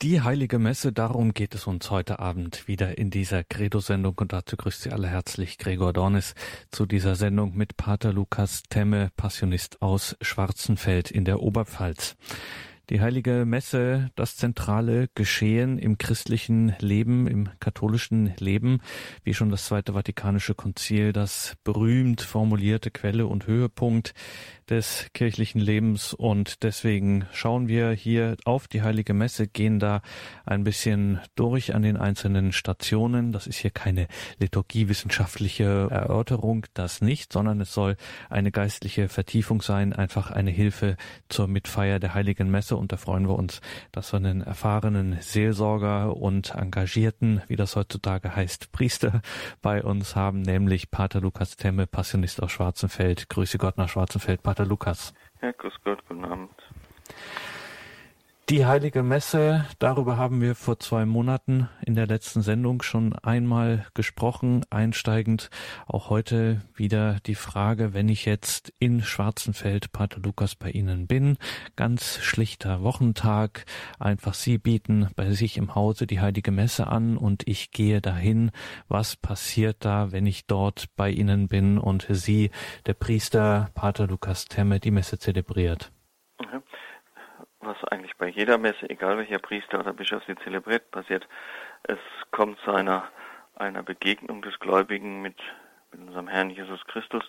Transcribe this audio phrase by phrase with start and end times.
[0.00, 4.56] Die Heilige Messe, darum geht es uns heute Abend wieder in dieser Credo-Sendung und dazu
[4.56, 6.36] grüßt Sie alle herzlich Gregor Dornis
[6.70, 12.14] zu dieser Sendung mit Pater Lukas Temme, Passionist aus Schwarzenfeld in der Oberpfalz.
[12.90, 18.80] Die heilige Messe, das zentrale Geschehen im christlichen Leben, im katholischen Leben,
[19.24, 24.14] wie schon das Zweite Vatikanische Konzil, das berühmt formulierte Quelle und Höhepunkt
[24.70, 30.02] des kirchlichen Lebens und deswegen schauen wir hier auf die Heilige Messe, gehen da
[30.44, 33.32] ein bisschen durch an den einzelnen Stationen.
[33.32, 37.96] Das ist hier keine liturgiewissenschaftliche Erörterung, das nicht, sondern es soll
[38.28, 40.96] eine geistliche Vertiefung sein, einfach eine Hilfe
[41.28, 43.60] zur Mitfeier der Heiligen Messe und da freuen wir uns,
[43.92, 49.22] dass wir einen erfahrenen Seelsorger und engagierten, wie das heutzutage heißt, Priester
[49.62, 53.28] bei uns haben, nämlich Pater Lukas Temme, Passionist aus Schwarzenfeld.
[53.28, 55.14] Grüße Gott nach Schwarzenfeld, Pater Pater Lukas.
[55.40, 56.50] Ja, grüß Gott, guten Abend.
[58.50, 63.84] Die Heilige Messe, darüber haben wir vor zwei Monaten in der letzten Sendung schon einmal
[63.92, 65.50] gesprochen, einsteigend.
[65.86, 71.36] Auch heute wieder die Frage, wenn ich jetzt in Schwarzenfeld, Pater Lukas, bei Ihnen bin,
[71.76, 73.66] ganz schlichter Wochentag,
[73.98, 78.50] einfach Sie bieten bei sich im Hause die Heilige Messe an und ich gehe dahin.
[78.88, 82.50] Was passiert da, wenn ich dort bei Ihnen bin und Sie,
[82.86, 85.92] der Priester Pater Lukas Temme, die Messe zelebriert?
[86.40, 86.62] Mhm
[87.60, 91.26] was eigentlich bei jeder Messe, egal welcher Priester oder Bischof sie zelebriert, passiert.
[91.82, 91.98] Es
[92.30, 93.08] kommt zu einer,
[93.56, 95.36] einer Begegnung des Gläubigen mit,
[95.92, 97.24] mit unserem Herrn Jesus Christus,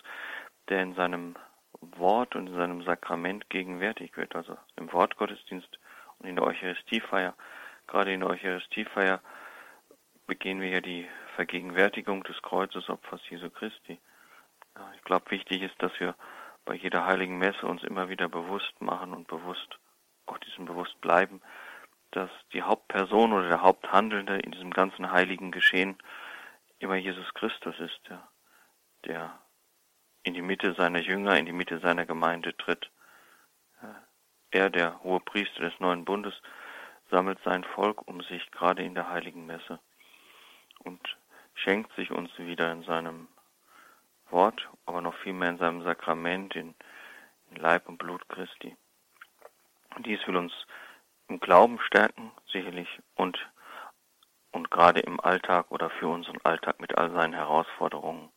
[0.68, 1.36] der in seinem
[1.80, 5.78] Wort und in seinem Sakrament gegenwärtig wird, also im Wortgottesdienst
[6.18, 7.34] und in der Eucharistiefeier.
[7.86, 9.20] Gerade in der Eucharistiefeier
[10.26, 13.98] begehen wir ja die Vergegenwärtigung des Kreuzesopfers Jesu Christi.
[14.94, 16.14] Ich glaube, wichtig ist, dass wir
[16.64, 19.78] bei jeder heiligen Messe uns immer wieder bewusst machen und bewusst
[20.30, 21.40] auch diesem bewusst bleiben,
[22.12, 25.98] dass die Hauptperson oder der Haupthandelnde in diesem ganzen heiligen Geschehen
[26.78, 28.28] immer Jesus Christus ist, der,
[29.04, 29.38] der
[30.22, 32.90] in die Mitte seiner Jünger, in die Mitte seiner Gemeinde tritt.
[34.50, 36.34] Er, der hohe Priester des neuen Bundes,
[37.10, 39.78] sammelt sein Volk um sich, gerade in der heiligen Messe,
[40.80, 41.00] und
[41.54, 43.28] schenkt sich uns wieder in seinem
[44.30, 46.74] Wort, aber noch viel mehr in seinem Sakrament, in,
[47.50, 48.76] in Leib und Blut Christi.
[49.98, 50.52] Dies will uns
[51.28, 53.38] im Glauben stärken, sicherlich, und,
[54.52, 58.30] und gerade im Alltag oder für unseren Alltag mit all seinen Herausforderungen.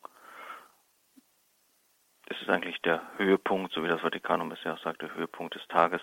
[2.28, 6.02] Es ist eigentlich der Höhepunkt, so wie das Vatikanum bisher sagt, der Höhepunkt des Tages,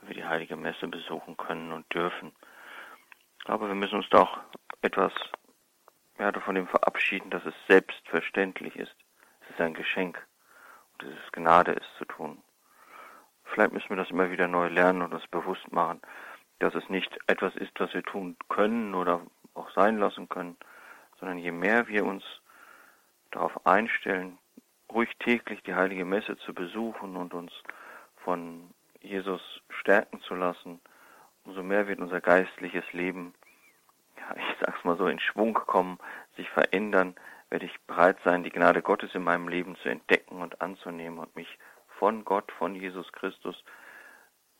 [0.00, 2.32] wenn wir die Heilige Messe besuchen können und dürfen.
[3.44, 4.40] Aber wir müssen uns doch
[4.82, 5.12] etwas
[6.18, 8.94] ja, von dem verabschieden, dass es selbstverständlich ist.
[9.40, 10.24] Es ist ein Geschenk
[10.92, 12.42] und es ist Gnade, es zu tun.
[13.52, 16.00] Vielleicht müssen wir das immer wieder neu lernen und uns bewusst machen,
[16.60, 19.20] dass es nicht etwas ist, was wir tun können oder
[19.54, 20.56] auch sein lassen können,
[21.18, 22.24] sondern je mehr wir uns
[23.30, 24.38] darauf einstellen,
[24.90, 27.52] ruhig täglich die heilige Messe zu besuchen und uns
[28.24, 29.40] von Jesus
[29.80, 30.80] stärken zu lassen,
[31.44, 33.34] umso mehr wird unser geistliches Leben,
[34.18, 35.98] ja, ich sag's mal so, in Schwung kommen,
[36.36, 37.14] sich verändern,
[37.48, 41.34] werde ich bereit sein, die Gnade Gottes in meinem Leben zu entdecken und anzunehmen und
[41.34, 41.58] mich
[42.00, 43.62] von Gott, von Jesus Christus,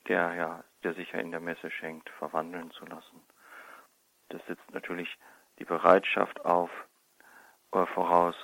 [0.08, 3.22] der ja, der sich ja in der Messe schenkt, verwandeln zu lassen.
[4.28, 5.08] Das setzt natürlich
[5.58, 6.70] die Bereitschaft auf,
[7.72, 8.36] äh, voraus,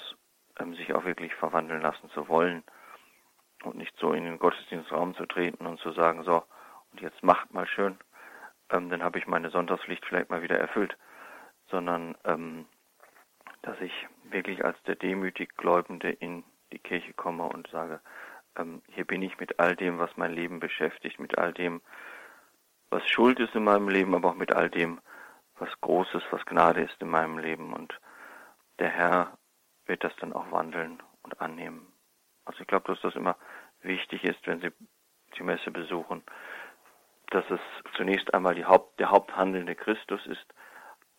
[0.59, 2.65] ähm, sich auch wirklich verwandeln lassen zu wollen
[3.65, 6.43] und nicht so in den Gottesdienstraum zu treten und zu sagen, so,
[6.93, 7.99] und jetzt macht mal schön,
[8.71, 10.97] ähm, dann habe ich meine Sonntagspflicht vielleicht mal wieder erfüllt,
[11.69, 12.65] sondern ähm,
[13.61, 13.93] dass ich
[14.25, 18.01] wirklich als der demütig Gläubende in die Kirche komme und sage,
[18.57, 21.81] ähm, hier bin ich mit all dem, was mein Leben beschäftigt, mit all dem,
[22.91, 25.01] was Schuld ist in meinem Leben, aber auch mit all dem,
[25.59, 27.73] was Großes, was Gnade ist in meinem Leben.
[27.73, 27.99] Und
[28.79, 29.39] der Herr
[29.87, 31.93] wird das dann auch wandeln und annehmen.
[32.45, 33.37] Also ich glaube, dass das immer
[33.83, 34.71] wichtig ist, wenn Sie
[35.37, 36.23] die Messe besuchen,
[37.31, 37.61] dass es
[37.97, 40.47] zunächst einmal Haupt, der haupthandelnde Christus ist,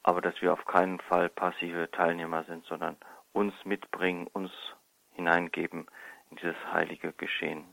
[0.04, 2.96] aber dass wir auf keinen Fall passive Teilnehmer sind, sondern
[3.34, 4.52] uns mitbringen, uns
[5.12, 5.88] hineingeben in
[6.32, 7.66] dieses heilige Geschehen.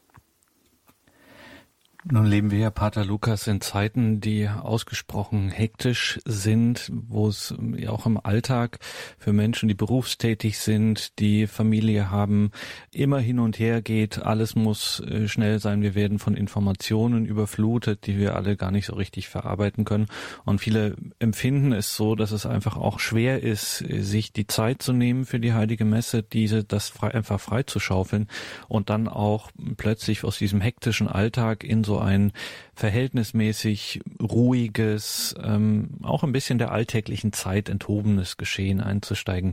[2.06, 7.89] Nun leben wir ja, Pater Lukas, in Zeiten, die ausgesprochen hektisch sind, wo es ja
[7.93, 8.79] auch im Alltag
[9.17, 12.51] für Menschen, die berufstätig sind, die Familie haben,
[12.93, 14.19] immer hin und her geht.
[14.19, 15.81] Alles muss äh, schnell sein.
[15.81, 20.09] Wir werden von Informationen überflutet, die wir alle gar nicht so richtig verarbeiten können.
[20.45, 24.93] Und viele empfinden es so, dass es einfach auch schwer ist, sich die Zeit zu
[24.93, 28.29] nehmen für die Heilige Messe, diese, das frei, einfach freizuschaufeln
[28.69, 32.32] und dann auch plötzlich aus diesem hektischen Alltag in so so ein
[32.75, 39.52] verhältnismäßig ruhiges, ähm, auch ein bisschen der alltäglichen Zeit enthobenes Geschehen einzusteigen.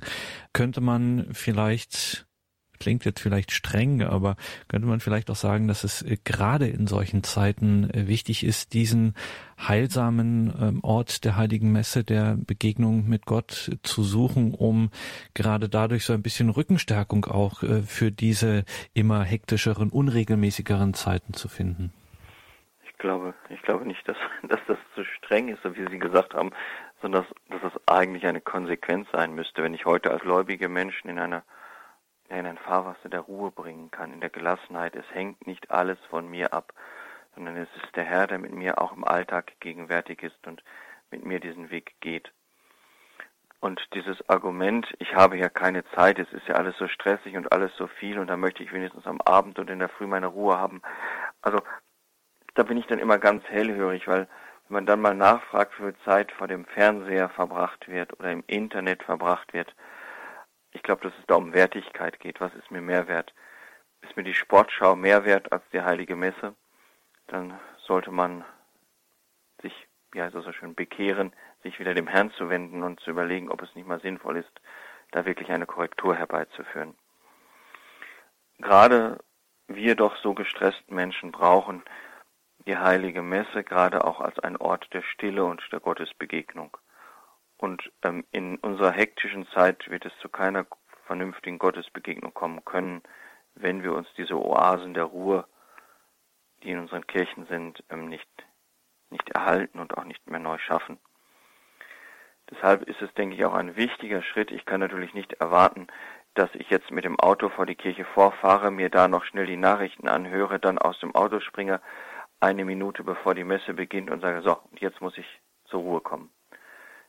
[0.54, 2.26] Könnte man vielleicht
[2.80, 6.88] klingt jetzt vielleicht streng, aber könnte man vielleicht auch sagen, dass es äh, gerade in
[6.88, 9.14] solchen Zeiten äh, wichtig ist, diesen
[9.60, 14.90] heilsamen ähm, Ort der heiligen Messe, der Begegnung mit Gott zu suchen, um
[15.36, 18.66] gerade dadurch so ein bisschen Rückenstärkung auch äh, für diese
[18.96, 21.94] immer hektischeren, unregelmäßigeren Zeiten zu finden?
[23.02, 26.36] Ich glaube, ich glaube nicht, dass, dass das zu streng ist, so wie Sie gesagt
[26.36, 26.52] haben,
[27.02, 31.10] sondern dass, dass das eigentlich eine Konsequenz sein müsste, wenn ich heute als gläubige Menschen
[31.10, 31.42] in einer
[32.30, 34.96] in ein Fahrwasser der Ruhe bringen kann, in der Gelassenheit.
[34.96, 36.74] Es hängt nicht alles von mir ab,
[37.34, 40.64] sondern es ist der Herr, der mit mir auch im Alltag gegenwärtig ist und
[41.10, 42.32] mit mir diesen Weg geht.
[43.62, 47.52] Und dieses Argument, ich habe ja keine Zeit, es ist ja alles so stressig und
[47.52, 50.28] alles so viel und da möchte ich wenigstens am Abend und in der Früh meine
[50.28, 50.84] Ruhe haben.
[51.42, 51.62] Also
[52.54, 54.28] da bin ich dann immer ganz hellhörig, weil
[54.68, 58.44] wenn man dann mal nachfragt, wie viel Zeit vor dem Fernseher verbracht wird oder im
[58.48, 59.74] Internet verbracht wird,
[60.72, 62.40] ich glaube, dass es da um Wertigkeit geht.
[62.40, 63.34] Was ist mir mehr wert?
[64.02, 66.56] Ist mir die Sportschau mehr wert als die heilige Messe?
[67.28, 68.46] Dann sollte man
[69.62, 69.74] sich,
[70.12, 71.34] wie heißt es so schön, bekehren,
[71.64, 74.62] sich wieder dem Herrn zu wenden und zu überlegen, ob es nicht mal sinnvoll ist,
[75.12, 76.96] da wirklich eine Korrektur herbeizuführen.
[78.60, 79.20] Gerade
[79.68, 81.84] wir doch so gestressten Menschen brauchen
[82.68, 86.78] die heilige Messe gerade auch als ein Ort der Stille und der Gottesbegegnung.
[87.58, 90.66] Und ähm, in unserer hektischen Zeit wird es zu keiner
[91.06, 93.04] vernünftigen Gottesbegegnung kommen können,
[93.56, 95.46] wenn wir uns diese Oasen der Ruhe,
[96.64, 98.30] die in unseren Kirchen sind, ähm, nicht,
[99.10, 101.00] nicht erhalten und auch nicht mehr neu schaffen.
[102.50, 104.52] Deshalb ist es, denke ich, auch ein wichtiger Schritt.
[104.52, 105.88] Ich kann natürlich nicht erwarten,
[106.34, 109.58] dass ich jetzt mit dem Auto vor die Kirche vorfahre, mir da noch schnell die
[109.58, 111.82] Nachrichten anhöre, dann aus dem Auto springe,
[112.42, 115.28] eine Minute bevor die Messe beginnt und sage, so, und jetzt muss ich
[115.66, 116.32] zur Ruhe kommen.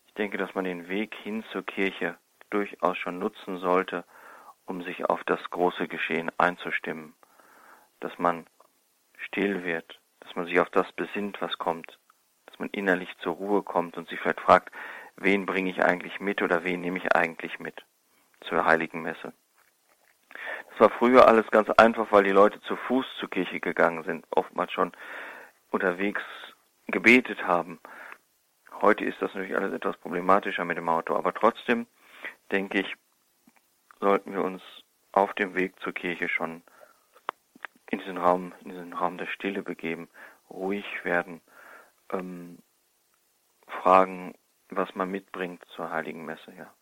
[0.07, 2.17] Ich denke, dass man den Weg hin zur Kirche
[2.51, 4.05] durchaus schon nutzen sollte,
[4.67, 7.15] um sich auf das große Geschehen einzustimmen,
[8.01, 8.47] dass man
[9.17, 11.99] still wird, dass man sich auf das besinnt, was kommt,
[12.47, 14.71] dass man innerlich zur Ruhe kommt und sich vielleicht fragt,
[15.17, 17.83] wen bringe ich eigentlich mit oder wen nehme ich eigentlich mit
[18.43, 19.33] zur heiligen Messe.
[20.83, 24.73] War früher alles ganz einfach, weil die Leute zu Fuß zur Kirche gegangen sind, oftmals
[24.73, 24.91] schon
[25.71, 26.23] unterwegs
[26.89, 27.79] gebetet haben.
[28.81, 31.87] Heute ist das natürlich alles etwas problematischer mit dem Auto, aber trotzdem
[32.51, 32.97] denke ich,
[34.01, 34.61] sollten wir uns
[35.13, 36.65] auf dem Weg zur Kirche schon
[37.89, 40.09] in diesen Raum, in diesen Raum der Stille begeben,
[40.51, 41.41] ruhig werden,
[42.11, 42.59] ähm,
[43.69, 44.35] fragen,
[44.69, 46.75] was man mitbringt zur Heiligen Messe, ja.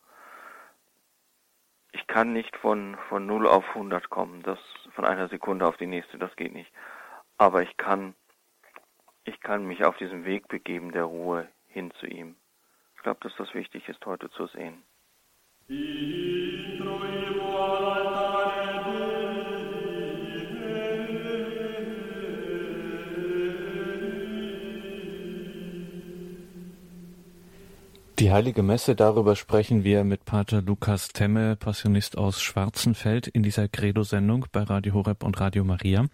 [1.92, 4.58] Ich kann nicht von, von 0 auf 100 kommen, das
[4.94, 6.70] von einer Sekunde auf die nächste, das geht nicht.
[7.36, 8.14] Aber ich kann,
[9.24, 12.36] ich kann mich auf diesen Weg begeben der Ruhe hin zu ihm.
[12.96, 14.82] Ich glaube, dass das wichtig ist, heute zu sehen.
[28.20, 33.66] Die Heilige Messe, darüber sprechen wir mit Pater Lukas Temme, Passionist aus Schwarzenfeld, in dieser
[33.66, 36.04] Credo-Sendung bei Radio Horeb und Radio Maria.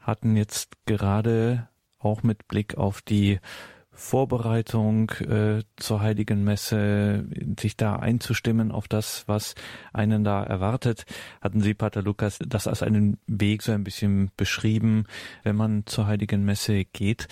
[0.00, 1.68] Hatten jetzt gerade
[1.98, 3.38] auch mit Blick auf die
[3.96, 7.24] Vorbereitung äh, zur Heiligen Messe,
[7.58, 9.54] sich da einzustimmen auf das, was
[9.92, 11.06] einen da erwartet,
[11.40, 15.06] hatten Sie, Pater Lukas, das als einen Weg so ein bisschen beschrieben,
[15.42, 17.28] wenn man zur Heiligen Messe geht.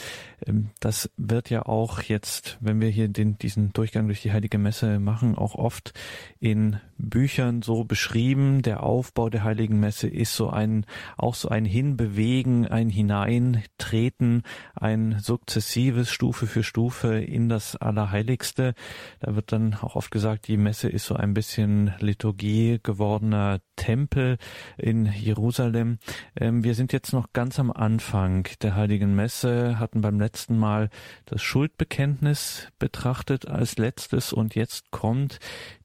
[0.47, 4.59] Ähm, das wird ja auch jetzt, wenn wir hier den, diesen Durchgang durch die Heilige
[4.59, 5.93] Messe machen, auch oft
[6.41, 8.63] in Büchern so beschrieben.
[8.63, 10.87] Der Aufbau der Heiligen Messe ist so ein,
[11.17, 14.43] auch so ein Hinbewegen, ein Hineintreten,
[14.75, 18.75] ein sukzessives Stufe für Stufe in das Allerheiligste.
[19.19, 24.39] Da wird dann auch oft gesagt, die Messe ist so ein bisschen Liturgie gewordener Tempel
[24.77, 25.99] in Jerusalem.
[26.37, 30.91] Ähm, wir sind jetzt noch ganz am Anfang der Heiligen Messe, hatten beim letzten Mal
[31.25, 35.41] das Schuldbekenntnis betrachtet als letztes und jetzt kommt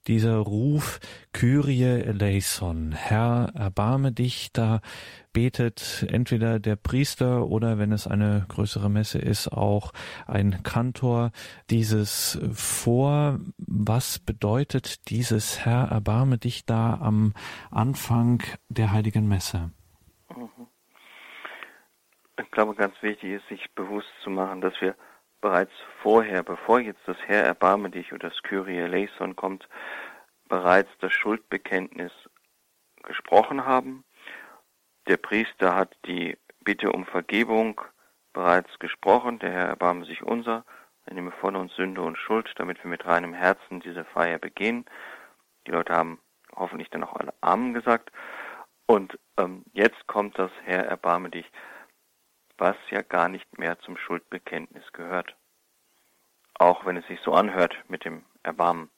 [0.06, 1.00] dieser Ruf
[1.32, 4.80] Kyrie eleison, Herr, erbarme dich, da
[5.32, 9.92] betet entweder der Priester oder wenn es eine größere Messe ist, auch
[10.26, 11.30] ein Kantor
[11.70, 13.38] dieses vor.
[13.58, 17.32] Was bedeutet dieses Herr, erbarme dich da am
[17.70, 19.70] Anfang der heiligen Messe?
[20.34, 20.66] Mhm.
[22.42, 24.96] Ich glaube, ganz wichtig ist, sich bewusst zu machen, dass wir
[25.40, 29.68] bereits vorher, bevor jetzt das Herr erbarme dich oder das Kyrie eleison kommt,
[30.48, 32.12] bereits das Schuldbekenntnis
[33.02, 34.04] gesprochen haben.
[35.06, 37.80] Der Priester hat die Bitte um Vergebung
[38.32, 40.64] bereits gesprochen, der Herr erbarme sich unser,
[41.06, 44.84] er nehme von uns Sünde und Schuld, damit wir mit reinem Herzen diese Feier begehen.
[45.66, 46.20] Die Leute haben
[46.54, 48.12] hoffentlich dann auch alle Amen gesagt.
[48.86, 51.50] Und ähm, jetzt kommt das Herr, erbarme dich,
[52.60, 55.34] was ja gar nicht mehr zum Schuldbekenntnis gehört.
[56.58, 58.90] Auch wenn es sich so anhört mit dem Erbarmen.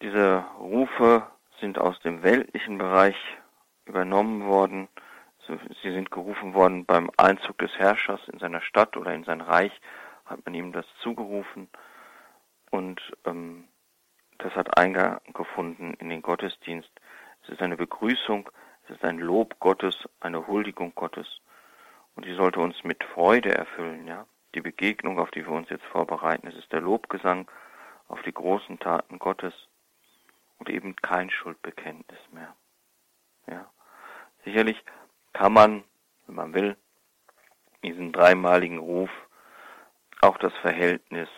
[0.00, 1.26] Diese Rufe
[1.60, 3.16] sind aus dem weltlichen Bereich
[3.84, 4.88] übernommen worden.
[5.46, 9.72] Sie sind gerufen worden beim Einzug des Herrschers in seiner Stadt oder in sein Reich,
[10.24, 11.68] hat man ihm das zugerufen.
[12.70, 13.68] Und ähm,
[14.38, 16.90] das hat Eingang gefunden in den Gottesdienst.
[17.42, 18.48] Es ist eine Begrüßung,
[18.84, 21.41] es ist ein Lob Gottes, eine Huldigung Gottes.
[22.14, 24.26] Und die sollte uns mit Freude erfüllen, ja.
[24.54, 27.50] Die Begegnung, auf die wir uns jetzt vorbereiten, es ist der Lobgesang
[28.08, 29.54] auf die großen Taten Gottes
[30.58, 32.54] und eben kein Schuldbekenntnis mehr.
[33.46, 33.70] Ja.
[34.44, 34.82] Sicherlich
[35.32, 35.84] kann man,
[36.26, 36.76] wenn man will,
[37.82, 39.10] diesen dreimaligen Ruf
[40.20, 41.28] auch das Verhältnis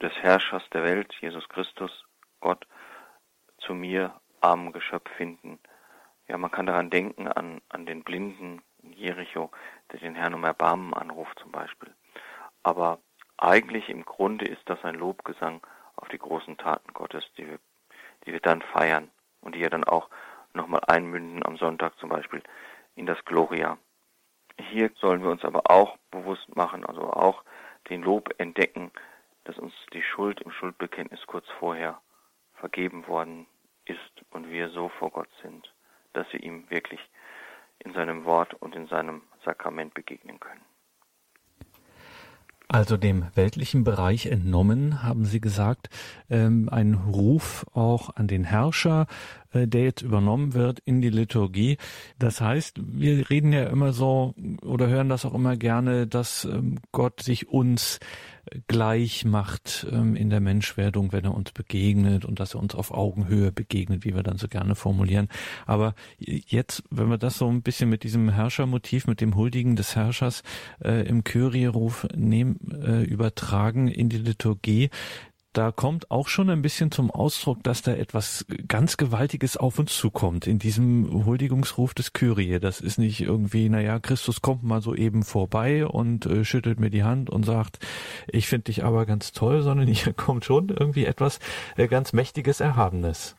[0.00, 1.90] des Herrschers der Welt, Jesus Christus,
[2.40, 2.66] Gott,
[3.58, 5.58] zu mir, armen Geschöpf finden.
[6.28, 9.50] Ja, man kann daran denken, an, an den Blinden in Jericho,
[9.92, 11.94] der den Herrn um Erbarmen anruft zum Beispiel.
[12.62, 12.98] Aber
[13.36, 15.60] eigentlich im Grunde ist das ein Lobgesang
[15.96, 17.58] auf die großen Taten Gottes, die wir,
[18.26, 20.08] die wir dann feiern und die ja dann auch
[20.52, 22.42] nochmal einmünden am Sonntag zum Beispiel
[22.94, 23.78] in das Gloria.
[24.58, 27.44] Hier sollen wir uns aber auch bewusst machen, also auch
[27.90, 28.90] den Lob entdecken,
[29.44, 32.00] dass uns die Schuld im Schuldbekenntnis kurz vorher
[32.54, 33.46] vergeben worden
[33.84, 35.72] ist und wir so vor Gott sind,
[36.12, 37.00] dass wir ihm wirklich
[37.84, 40.60] in seinem Wort und in seinem Sakrament begegnen können.
[42.70, 45.88] Also dem weltlichen Bereich entnommen, haben Sie gesagt,
[46.28, 49.06] ähm, ein Ruf auch an den Herrscher,
[49.54, 51.78] äh, der jetzt übernommen wird in die Liturgie.
[52.18, 56.78] Das heißt, wir reden ja immer so oder hören das auch immer gerne, dass ähm,
[56.92, 58.00] Gott sich uns
[58.66, 62.90] gleich macht ähm, in der Menschwerdung, wenn er uns begegnet und dass er uns auf
[62.90, 65.28] Augenhöhe begegnet, wie wir dann so gerne formulieren.
[65.66, 69.96] Aber jetzt, wenn wir das so ein bisschen mit diesem Herrschermotiv, mit dem Huldigen des
[69.96, 70.42] Herrschers
[70.84, 74.90] äh, im Kyrie-Ruf äh, übertragen in die Liturgie,
[75.58, 79.98] da kommt auch schon ein bisschen zum Ausdruck, dass da etwas ganz Gewaltiges auf uns
[79.98, 82.60] zukommt in diesem Huldigungsruf des Kyrie.
[82.60, 86.90] Das ist nicht irgendwie, naja, Christus kommt mal so eben vorbei und äh, schüttelt mir
[86.90, 87.84] die Hand und sagt,
[88.28, 91.40] ich finde dich aber ganz toll, sondern hier kommt schon irgendwie etwas
[91.76, 93.36] äh, ganz Mächtiges, Erhabenes.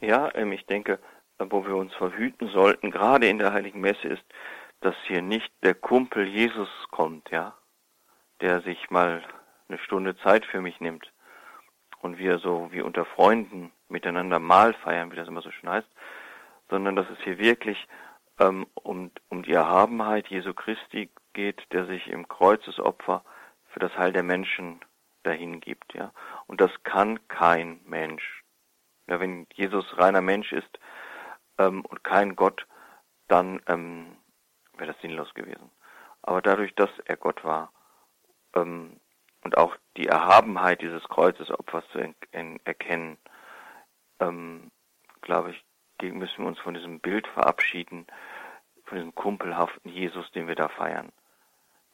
[0.00, 0.98] Ja, ähm, ich denke,
[1.38, 4.24] wo wir uns verhüten sollten, gerade in der Heiligen Messe, ist,
[4.80, 7.54] dass hier nicht der Kumpel Jesus kommt, ja,
[8.40, 9.22] der sich mal
[9.68, 11.12] eine Stunde Zeit für mich nimmt
[12.00, 15.88] und wir so wie unter Freunden miteinander Mahl feiern, wie das immer so schön heißt,
[16.68, 17.86] sondern dass es hier wirklich
[18.38, 23.24] ähm, um, um die Erhabenheit Jesu Christi geht, der sich im Kreuzesopfer
[23.68, 24.80] für das Heil der Menschen
[25.22, 26.12] dahin gibt, ja.
[26.46, 28.42] Und das kann kein Mensch.
[29.06, 30.78] Ja, wenn Jesus reiner Mensch ist
[31.58, 32.66] ähm, und kein Gott,
[33.28, 34.16] dann ähm,
[34.76, 35.70] wäre das sinnlos gewesen.
[36.22, 37.72] Aber dadurch, dass er Gott war,
[38.54, 39.00] ähm,
[39.42, 42.14] und auch die Erhabenheit dieses Kreuzesopfers zu
[42.64, 43.18] erkennen,
[44.20, 44.70] ähm,
[45.22, 45.64] glaube ich,
[46.02, 48.06] müssen wir uns von diesem Bild verabschieden,
[48.84, 51.12] von diesem kumpelhaften Jesus, den wir da feiern.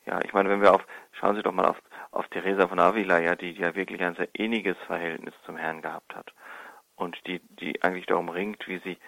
[0.07, 3.19] Ja, ich meine, wenn wir auf, schauen Sie doch mal auf, auf Teresa von Avila,
[3.19, 6.33] ja, die, die ja wirklich ein sehr inniges Verhältnis zum Herrn gehabt hat
[6.95, 8.99] und die, die eigentlich darum ringt, wie sie,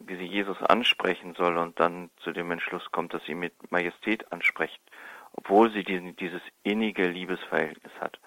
[0.00, 4.30] wie sie Jesus ansprechen soll und dann zu dem Entschluss kommt, dass sie mit Majestät
[4.32, 4.80] anspricht
[5.32, 8.18] obwohl sie diesen, dieses innige Liebesverhältnis hat.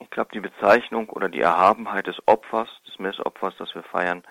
[0.00, 4.22] Ich glaube, die Bezeichnung oder die Erhabenheit des Opfers, des Messopfers, das wir feiern,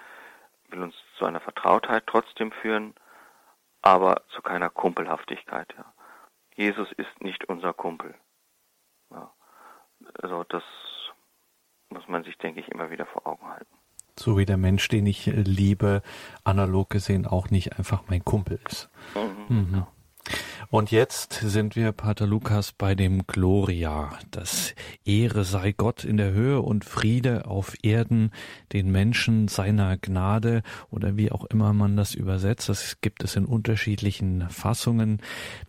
[0.70, 2.94] will uns zu einer Vertrautheit trotzdem führen,
[3.82, 5.74] aber zu keiner Kumpelhaftigkeit.
[5.78, 5.94] Ja.
[6.56, 8.16] Jesus ist nicht unser Kumpel.
[9.12, 9.32] Ja.
[10.22, 10.64] Also das
[11.90, 13.78] muss man sich, denke ich, immer wieder vor Augen halten.
[14.20, 16.02] So wie der Mensch, den ich liebe,
[16.44, 18.90] analog gesehen auch nicht einfach mein Kumpel ist.
[19.16, 19.56] Mhm.
[19.56, 19.88] Mhm.
[20.70, 24.10] Und jetzt sind wir, Pater Lukas, bei dem Gloria.
[24.32, 28.32] Das Ehre sei Gott in der Höhe und Friede auf Erden,
[28.74, 32.68] den Menschen seiner Gnade oder wie auch immer man das übersetzt.
[32.68, 35.22] Das gibt es in unterschiedlichen Fassungen.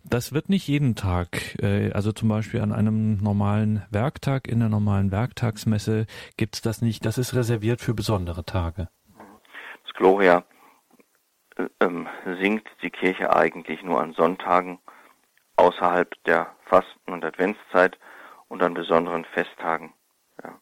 [0.03, 4.69] Das wird nicht jeden Tag, äh, also zum Beispiel an einem normalen Werktag, in der
[4.69, 7.05] normalen Werktagsmesse gibt's das nicht.
[7.05, 8.89] Das ist reserviert für besondere Tage.
[9.85, 10.43] Das Gloria
[11.79, 12.07] ähm,
[12.39, 14.79] singt die Kirche eigentlich nur an Sonntagen
[15.55, 17.97] außerhalb der Fasten- und Adventszeit
[18.47, 19.93] und an besonderen Festtagen.
[20.43, 20.59] Ja.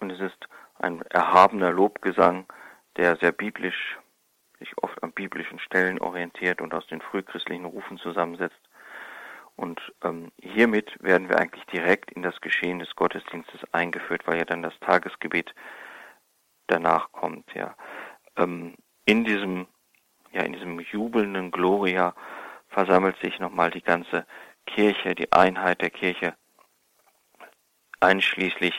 [0.00, 0.48] Und es ist
[0.78, 2.46] ein erhabener Lobgesang,
[2.96, 3.98] der sehr biblisch,
[4.58, 8.60] sich oft an biblischen Stellen orientiert und aus den frühchristlichen Rufen zusammensetzt.
[9.56, 14.44] Und ähm, hiermit werden wir eigentlich direkt in das Geschehen des Gottesdienstes eingeführt, weil ja
[14.44, 15.52] dann das Tagesgebet
[16.68, 17.52] danach kommt.
[17.54, 17.74] Ja,
[18.36, 18.76] ähm,
[19.08, 19.66] in diesem
[20.32, 22.14] ja in diesem jubelnden Gloria
[22.68, 24.26] versammelt sich nochmal die ganze
[24.66, 26.34] Kirche, die Einheit der Kirche,
[28.00, 28.74] einschließlich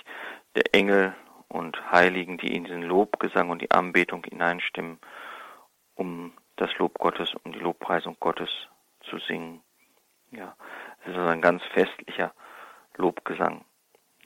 [0.56, 1.16] der Engel
[1.48, 5.00] und Heiligen, die in diesen Lobgesang und die Anbetung hineinstimmen,
[5.96, 8.52] um das Lob Gottes, um die Lobpreisung Gottes
[9.10, 9.64] zu singen.
[10.30, 10.56] Ja,
[11.02, 12.36] es ist also ein ganz festlicher
[12.98, 13.66] Lobgesang,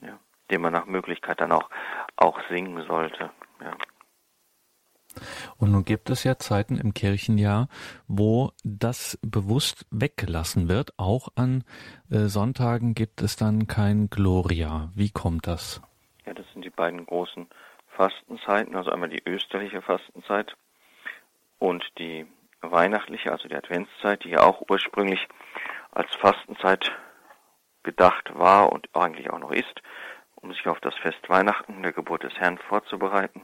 [0.02, 0.18] ja,
[0.50, 1.70] den man nach Möglichkeit dann auch,
[2.16, 3.30] auch singen sollte.
[3.62, 3.74] Ja.
[5.58, 7.68] Und nun gibt es ja Zeiten im Kirchenjahr,
[8.08, 10.92] wo das bewusst weggelassen wird.
[10.98, 11.64] Auch an
[12.10, 14.90] äh, Sonntagen gibt es dann kein Gloria.
[14.94, 15.80] Wie kommt das?
[16.26, 17.46] Ja, das sind die beiden großen
[17.96, 20.56] Fastenzeiten, also einmal die österliche Fastenzeit
[21.58, 22.26] und die
[22.60, 25.26] weihnachtliche, also die Adventszeit, die ja auch ursprünglich
[25.92, 26.92] als Fastenzeit
[27.82, 29.82] gedacht war und eigentlich auch noch ist,
[30.36, 33.42] um sich auf das Fest Weihnachten, der Geburt des Herrn vorzubereiten.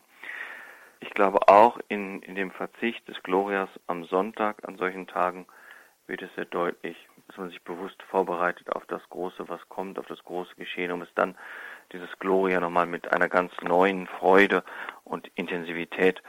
[1.00, 5.46] Ich glaube auch in, in dem Verzicht des Glorias am Sonntag, an solchen Tagen,
[6.06, 10.06] wird es sehr deutlich, dass man sich bewusst vorbereitet auf das Große, was kommt, auf
[10.06, 11.38] das große Geschehen, um es dann
[11.92, 14.62] dieses Gloria nochmal mit einer ganz neuen Freude
[15.04, 16.22] und Intensivität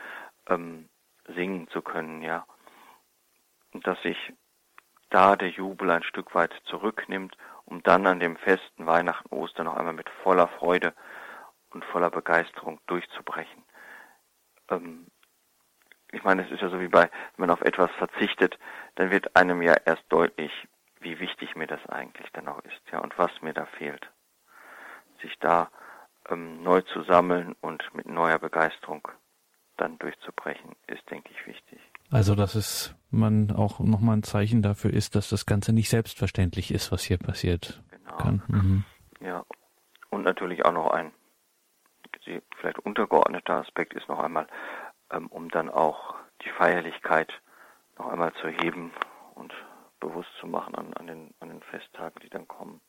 [0.48, 0.88] ähm,
[1.36, 2.46] singen zu können, ja.
[3.74, 4.18] Und dass sich
[5.10, 7.36] da der Jubel ein Stück weit zurücknimmt,
[7.66, 10.94] um dann an dem festen Weihnachten, Ostern noch einmal mit voller Freude
[11.72, 13.64] und voller Begeisterung durchzubrechen.
[14.72, 15.08] Ähm,
[16.12, 18.58] ich meine, es ist ja so wie bei, wenn man auf etwas verzichtet,
[18.96, 20.52] dann wird einem ja erst deutlich,
[21.00, 24.10] wie wichtig mir das eigentlich dann auch ist, ja, und was mir da fehlt
[25.22, 25.70] sich da
[26.30, 29.08] ähm, neu zu sammeln und mit neuer Begeisterung
[29.78, 31.80] dann durchzubrechen, ist, denke ich, wichtig.
[32.12, 36.72] Also, dass es man auch nochmal ein Zeichen dafür ist, dass das Ganze nicht selbstverständlich
[36.72, 37.82] ist, was hier passiert.
[37.90, 38.18] Genau.
[38.18, 38.44] Kann.
[38.48, 38.84] Mhm.
[39.22, 39.46] Ja,
[40.10, 41.12] und natürlich auch noch ein
[42.24, 44.48] vielleicht untergeordneter Aspekt ist noch einmal,
[45.12, 47.32] ähm, um dann auch die Feierlichkeit
[47.98, 48.92] noch einmal zu heben
[49.36, 49.54] und
[50.00, 52.82] bewusst zu machen an, an, den, an den Festtagen, die dann kommen.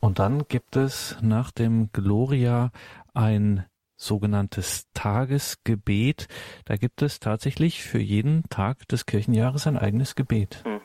[0.00, 2.70] Und dann gibt es nach dem Gloria
[3.14, 3.64] ein
[3.96, 6.28] sogenanntes Tagesgebet.
[6.66, 10.62] Da gibt es tatsächlich für jeden Tag des Kirchenjahres ein eigenes Gebet.
[10.66, 10.80] Mhm.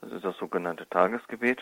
[0.00, 1.60] Das ist das sogenannte Tagesgebet.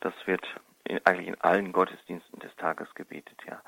[0.00, 0.44] Das wird
[0.84, 3.60] in, eigentlich in allen Gottesdiensten des Tages gebetet, ja.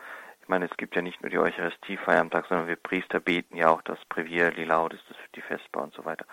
[0.42, 3.56] Ich meine, es gibt ja nicht nur die Eucharistiefeier am Tag, sondern wir Priester beten
[3.56, 6.26] ja auch das Brevier, die Laudes, das die Vesper und so weiter.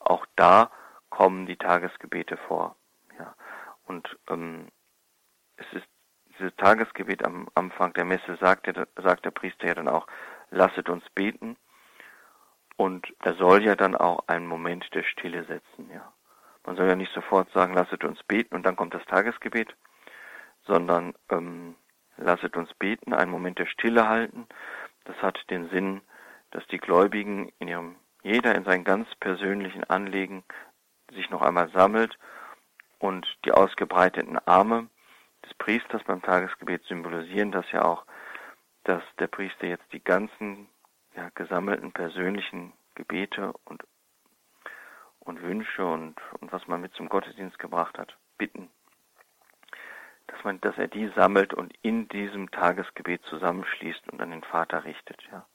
[0.00, 0.70] Auch da
[1.08, 2.74] kommen die Tagesgebete vor.
[3.90, 4.68] Und ähm,
[5.56, 5.86] es ist
[6.38, 10.06] dieses Tagesgebet am Anfang der Messe sagt der, sagt der Priester ja dann auch,
[10.50, 11.56] lasset uns beten.
[12.76, 16.12] Und er soll ja dann auch einen Moment der Stille setzen, ja.
[16.64, 19.74] Man soll ja nicht sofort sagen, lasset uns beten und dann kommt das Tagesgebet,
[20.70, 21.74] sondern ähm,
[22.16, 24.46] lasset uns beten, einen Moment der Stille halten.
[25.04, 26.00] Das hat den Sinn,
[26.52, 30.44] dass die Gläubigen in ihrem, jeder in seinen ganz persönlichen Anliegen
[31.12, 32.16] sich noch einmal sammelt
[33.00, 34.88] und die ausgebreiteten Arme
[35.44, 38.04] des Priesters beim Tagesgebet symbolisieren das ja auch,
[38.84, 40.68] dass der Priester jetzt die ganzen
[41.16, 43.82] ja, gesammelten persönlichen Gebete und,
[45.18, 48.70] und Wünsche und, und was man mit zum Gottesdienst gebracht hat, bitten,
[50.30, 54.84] dass man, dass er die sammelt und in diesem Tagesgebet zusammenschließt und an den Vater
[54.84, 55.46] richtet, ja.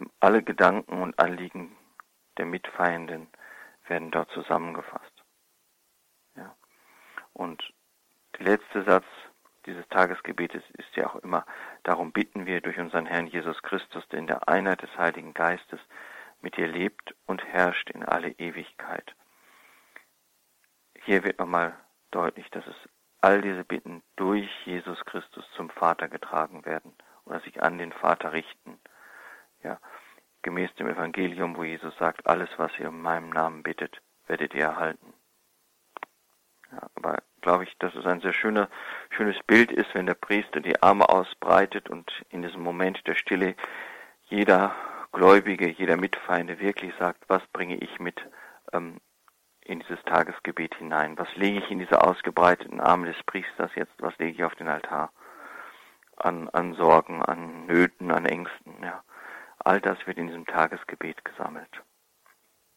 [0.00, 1.76] Ähm, alle Gedanken und Anliegen
[2.38, 3.28] der Mitfeiernden
[3.88, 5.16] werden dort zusammengefasst.
[7.36, 7.62] Und
[8.38, 9.04] der letzte Satz
[9.66, 11.44] dieses Tagesgebetes ist ja auch immer,
[11.82, 15.80] darum bitten wir durch unseren Herrn Jesus Christus, der in der Einheit des Heiligen Geistes
[16.40, 19.14] mit dir lebt und herrscht in alle Ewigkeit.
[21.04, 21.76] Hier wird nochmal
[22.10, 22.76] deutlich, dass es
[23.26, 28.32] all diese Bitten durch Jesus Christus zum Vater getragen werden oder sich an den Vater
[28.32, 28.78] richten.
[29.64, 29.80] Ja,
[30.42, 34.66] gemäß dem Evangelium, wo Jesus sagt, alles, was ihr in meinem Namen bittet, werdet ihr
[34.66, 35.12] erhalten.
[36.70, 38.68] Ja, aber glaube ich, dass es ein sehr schöner,
[39.10, 43.56] schönes Bild ist, wenn der Priester die Arme ausbreitet und in diesem Moment der Stille
[44.28, 44.72] jeder
[45.10, 48.24] Gläubige, jeder Mitfeinde wirklich sagt, was bringe ich mit
[48.72, 49.00] ähm,
[49.68, 51.18] in dieses Tagesgebet hinein?
[51.18, 53.92] Was lege ich in diese ausgebreiteten Arme des Priesters jetzt?
[53.98, 55.12] Was lege ich auf den Altar?
[56.16, 59.02] An, an Sorgen, an Nöten, an Ängsten, ja.
[59.58, 61.70] All das wird in diesem Tagesgebet gesammelt.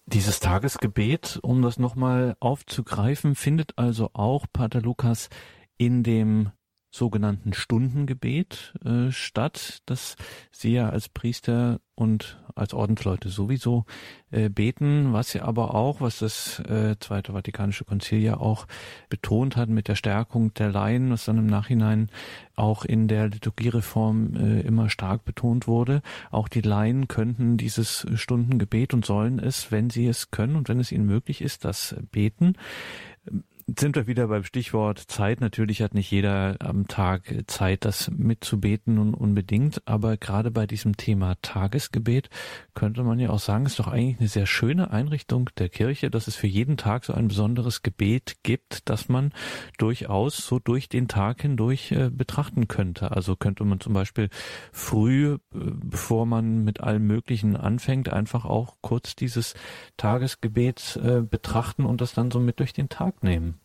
[0.05, 5.29] Dieses Tagesgebet, um das nochmal aufzugreifen, findet also auch Pater Lukas
[5.77, 6.51] in dem
[6.91, 10.15] sogenannten Stundengebet äh, statt, das
[10.51, 13.85] Sie ja als Priester und als Ordensleute sowieso
[14.31, 18.65] äh, beten, was ja aber auch, was das äh, Zweite Vatikanische Konzil ja auch
[19.09, 22.09] betont hat mit der Stärkung der Laien, was dann im Nachhinein
[22.55, 26.01] auch in der Liturgiereform äh, immer stark betont wurde.
[26.31, 30.79] Auch die Laien könnten dieses Stundengebet und sollen es, wenn sie es können und wenn
[30.79, 32.53] es ihnen möglich ist, das beten
[33.77, 35.41] sind wir wieder beim Stichwort Zeit.
[35.41, 39.81] Natürlich hat nicht jeder am Tag Zeit, das mitzubeten und unbedingt.
[39.85, 42.29] Aber gerade bei diesem Thema Tagesgebet
[42.73, 46.27] könnte man ja auch sagen, ist doch eigentlich eine sehr schöne Einrichtung der Kirche, dass
[46.27, 49.33] es für jeden Tag so ein besonderes Gebet gibt, das man
[49.77, 53.11] durchaus so durch den Tag hindurch äh, betrachten könnte.
[53.11, 54.29] Also könnte man zum Beispiel
[54.71, 59.53] früh, äh, bevor man mit allem Möglichen anfängt, einfach auch kurz dieses
[59.97, 63.58] Tagesgebet äh, betrachten und das dann so mit durch den Tag nehmen.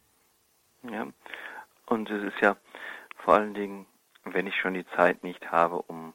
[0.91, 1.07] Ja,
[1.87, 2.57] und es ist ja
[3.17, 3.87] vor allen Dingen,
[4.25, 6.15] wenn ich schon die Zeit nicht habe, um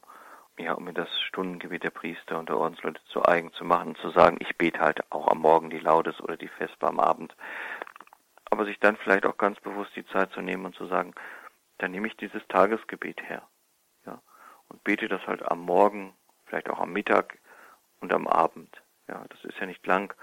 [0.60, 4.10] ja, um mir das Stundengebet der Priester und der Ordensleute zu eigen zu machen, zu
[4.10, 7.34] sagen, ich bete halt auch am Morgen die Laudes oder die Vesper am Abend.
[8.50, 11.14] Aber sich dann vielleicht auch ganz bewusst die Zeit zu nehmen und zu sagen,
[11.78, 13.42] dann nehme ich dieses Tagesgebet her.
[14.04, 14.20] Ja,
[14.68, 16.14] und bete das halt am Morgen,
[16.46, 17.38] vielleicht auch am Mittag
[18.00, 18.82] und am Abend.
[19.08, 20.14] Ja, das ist ja nicht lang.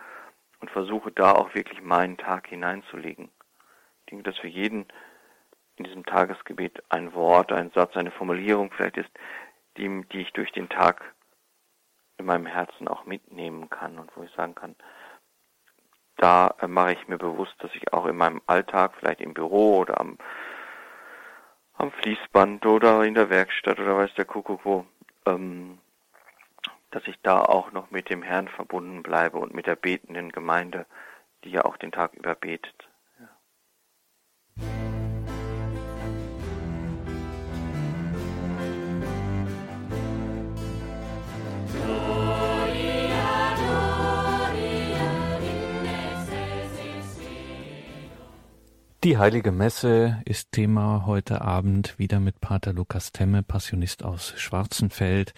[0.59, 3.29] Und versuche da auch wirklich meinen Tag hineinzulegen.
[4.07, 4.85] Ich denke, dass für jeden
[5.75, 9.09] in diesem Tagesgebet ein Wort, ein Satz, eine Formulierung vielleicht ist,
[9.75, 11.13] die, die ich durch den Tag
[12.17, 14.77] in meinem Herzen auch mitnehmen kann und wo ich sagen kann,
[16.15, 19.79] da äh, mache ich mir bewusst, dass ich auch in meinem Alltag, vielleicht im Büro
[19.79, 20.17] oder am,
[21.73, 24.85] am Fließband oder in der Werkstatt oder weiß der Kuckuck wo,
[25.25, 25.79] ähm,
[26.91, 30.85] dass ich da auch noch mit dem Herrn verbunden bleibe und mit der betenden Gemeinde,
[31.43, 32.86] die ja auch den Tag über betet.
[49.07, 55.33] Die Heilige Messe ist Thema heute Abend wieder mit Pater Lukas Temme, Passionist aus Schwarzenfeld.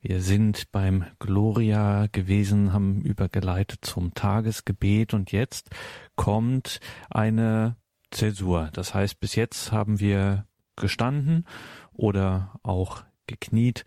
[0.00, 5.70] Wir sind beim Gloria gewesen, haben übergeleitet zum Tagesgebet und jetzt
[6.16, 7.76] kommt eine
[8.14, 8.70] Zäsur.
[8.72, 10.46] Das heißt, bis jetzt haben wir
[10.76, 11.46] gestanden
[11.92, 13.84] oder auch gekniet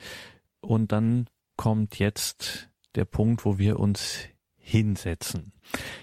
[0.62, 4.28] und dann kommt jetzt der Punkt, wo wir uns
[4.68, 5.54] hinsetzen.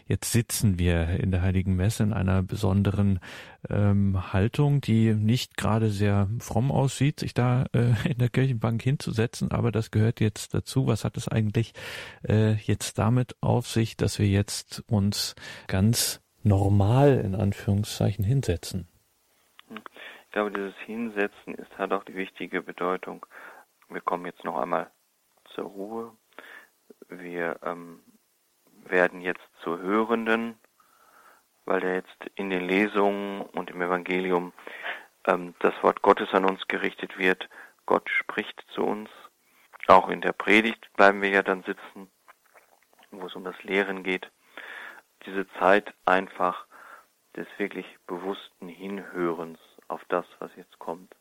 [0.07, 3.21] Jetzt sitzen wir in der Heiligen Messe in einer besonderen
[3.69, 9.51] ähm, Haltung, die nicht gerade sehr fromm aussieht, sich da äh, in der Kirchenbank hinzusetzen,
[9.51, 10.87] aber das gehört jetzt dazu.
[10.87, 11.75] Was hat es eigentlich
[12.27, 15.35] äh, jetzt damit auf sich, dass wir jetzt uns
[15.67, 18.89] ganz normal in Anführungszeichen hinsetzen?
[19.71, 23.25] Ich glaube, dieses Hinsetzen ist hat auch die wichtige Bedeutung.
[23.89, 24.91] Wir kommen jetzt noch einmal
[25.55, 26.13] zur Ruhe.
[27.09, 28.01] Wir ähm,
[28.85, 30.59] werden jetzt zu Hörenden,
[31.65, 34.53] weil da jetzt in den Lesungen und im Evangelium
[35.27, 37.49] ähm, das Wort Gottes an uns gerichtet wird.
[37.87, 39.11] Gott spricht zu uns.
[39.87, 42.11] Auch in der Predigt bleiben wir ja dann sitzen,
[43.11, 44.31] wo es um das Lehren geht.
[45.27, 46.67] Diese Zeit einfach
[47.37, 49.59] des wirklich bewussten Hinhörens
[49.89, 51.15] auf das, was jetzt kommt,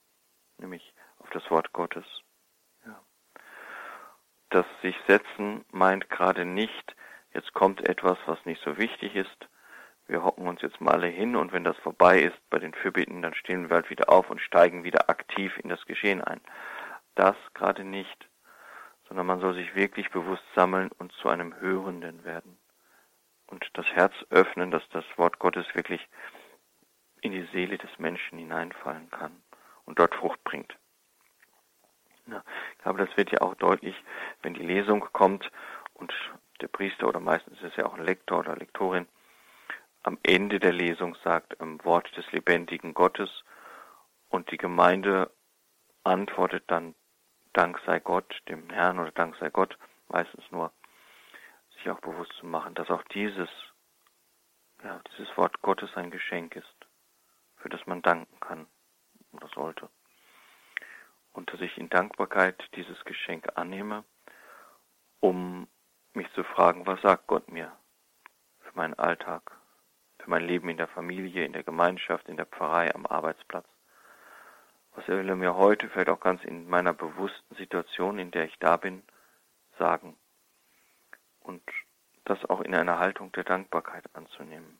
[0.58, 2.06] nämlich auf das Wort Gottes.
[2.86, 3.02] Ja.
[4.50, 6.96] Das sich setzen meint gerade nicht,
[7.34, 9.50] jetzt kommt etwas, was nicht so wichtig ist.
[10.06, 13.22] Wir hocken uns jetzt mal alle hin und wenn das vorbei ist bei den Fürbitten,
[13.22, 16.42] dann stehen wir halt wieder auf und steigen wieder aktiv in das Geschehen ein.
[17.16, 18.30] Das gerade nicht,
[19.08, 22.60] sondern man soll sich wirklich bewusst sammeln und zu einem Hörenden werden.
[23.54, 26.02] Und das Herz öffnen, dass das Wort Gottes wirklich
[27.22, 29.44] in die Seele des Menschen hineinfallen kann
[29.86, 30.76] und dort Frucht bringt.
[32.26, 33.96] Ja, ich glaube, das wird ja auch deutlich,
[34.42, 35.52] wenn die Lesung kommt
[35.94, 36.12] und
[36.62, 39.08] der Priester oder meistens ist es ja auch ein Lektor oder Lektorin,
[40.02, 43.44] am Ende der Lesung sagt, im Wort des lebendigen Gottes
[44.30, 45.30] und die Gemeinde
[46.04, 46.96] antwortet dann,
[47.54, 50.72] Dank sei Gott, dem Herrn oder Dank sei Gott, meistens nur,
[51.84, 53.50] sich auch bewusst zu machen, dass auch dieses,
[54.84, 56.88] ja, dieses Wort Gottes ein Geschenk ist,
[57.58, 58.67] für das man danken kann
[59.34, 59.89] oder sollte.
[61.34, 64.04] Und dass ich in Dankbarkeit dieses Geschenk annehme,
[65.19, 65.67] um
[66.13, 67.76] mich zu fragen, was sagt Gott mir
[68.62, 69.52] für meinen Alltag,
[70.19, 73.67] für mein Leben in der Familie, in der Gemeinschaft, in der Pfarrei, am Arbeitsplatz.
[74.96, 78.58] Was will er mir heute, vielleicht auch ganz in meiner bewussten Situation, in der ich
[78.60, 79.02] da bin,
[79.80, 80.15] sagen
[81.43, 81.62] und
[82.25, 84.79] das auch in einer Haltung der Dankbarkeit anzunehmen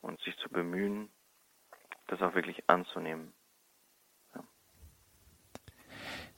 [0.00, 1.10] und sich zu bemühen,
[2.06, 3.32] das auch wirklich anzunehmen.
[4.34, 4.44] Ja.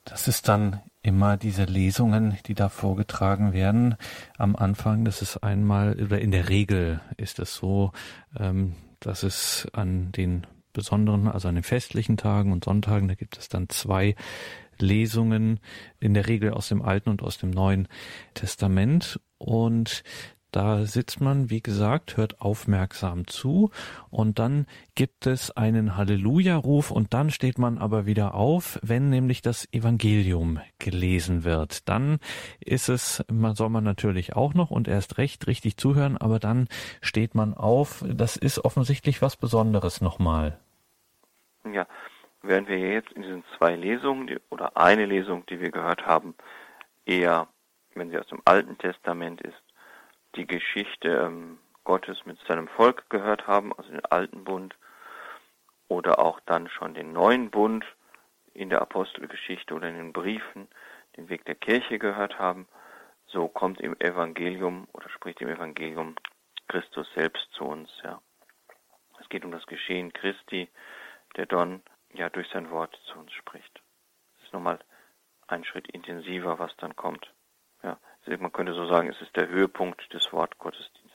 [0.05, 3.97] Das ist dann immer diese Lesungen, die da vorgetragen werden
[4.39, 5.05] am Anfang.
[5.05, 7.93] Das ist einmal, oder in der Regel ist es so,
[8.39, 13.39] ähm, dass es an den besonderen, also an den festlichen Tagen und Sonntagen, da gibt
[13.39, 14.15] es dann zwei
[14.83, 15.61] Lesungen,
[16.01, 17.89] in der Regel aus dem Alten und aus dem Neuen
[18.35, 19.21] Testament.
[19.39, 20.03] Und
[20.57, 23.71] da sitzt man, wie gesagt, hört aufmerksam zu
[24.09, 29.43] und dann gibt es einen Halleluja-Ruf und dann steht man aber wieder auf, wenn nämlich
[29.43, 31.87] das Evangelium gelesen wird.
[31.91, 32.21] Dann
[32.59, 36.69] ist es, man soll man natürlich auch noch und erst recht richtig zuhören, aber dann
[37.03, 38.03] steht man auf.
[38.09, 40.59] Das ist offensichtlich was Besonderes nochmal.
[41.71, 41.87] Ja,
[42.43, 46.35] während wir jetzt in diesen zwei Lesungen die, oder eine Lesung, die wir gehört haben,
[47.05, 47.49] eher,
[47.95, 49.63] wenn sie aus dem Alten Testament ist,
[50.35, 54.75] die Geschichte ähm, Gottes mit seinem Volk gehört haben, also den alten Bund,
[55.89, 57.85] oder auch dann schon den neuen Bund
[58.55, 60.69] in der Apostelgeschichte oder in den Briefen,
[61.17, 62.67] den Weg der Kirche gehört haben,
[63.27, 66.17] so kommt im Evangelium oder spricht im Evangelium
[66.69, 68.21] Christus selbst zu uns, ja.
[69.21, 70.69] Es geht um das Geschehen Christi,
[71.37, 71.83] der dann
[72.15, 73.83] ja durch sein Wort zu uns spricht.
[74.37, 74.79] Das ist nochmal
[75.47, 77.33] ein Schritt intensiver, was dann kommt.
[77.83, 77.99] Ja,
[78.39, 81.13] man könnte so sagen, es ist der Höhepunkt des Wortgottesdienstes.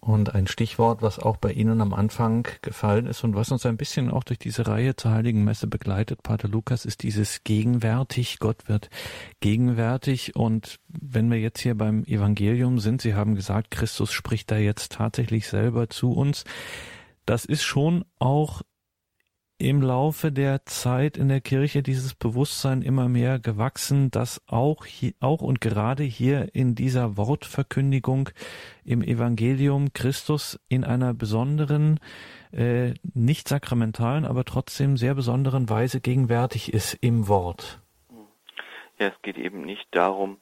[0.00, 3.78] Und ein Stichwort, was auch bei Ihnen am Anfang gefallen ist und was uns ein
[3.78, 8.38] bisschen auch durch diese Reihe zur Heiligen Messe begleitet, Pater Lukas, ist dieses gegenwärtig.
[8.38, 8.90] Gott wird
[9.40, 10.36] gegenwärtig.
[10.36, 14.92] Und wenn wir jetzt hier beim Evangelium sind, Sie haben gesagt, Christus spricht da jetzt
[14.92, 16.44] tatsächlich selber zu uns.
[17.24, 18.60] Das ist schon auch
[19.58, 25.12] im Laufe der Zeit in der Kirche dieses Bewusstsein immer mehr gewachsen, dass auch hier,
[25.20, 28.30] auch und gerade hier in dieser Wortverkündigung
[28.84, 32.00] im Evangelium Christus in einer besonderen,
[32.52, 37.80] äh, nicht sakramentalen, aber trotzdem sehr besonderen Weise gegenwärtig ist im Wort.
[38.98, 40.38] Ja, es geht eben nicht darum,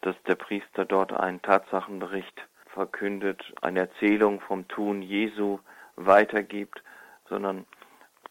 [0.00, 5.60] dass der Priester dort einen Tatsachenbericht verkündet, eine Erzählung vom Tun Jesu
[5.96, 6.82] weitergibt,
[7.28, 7.64] sondern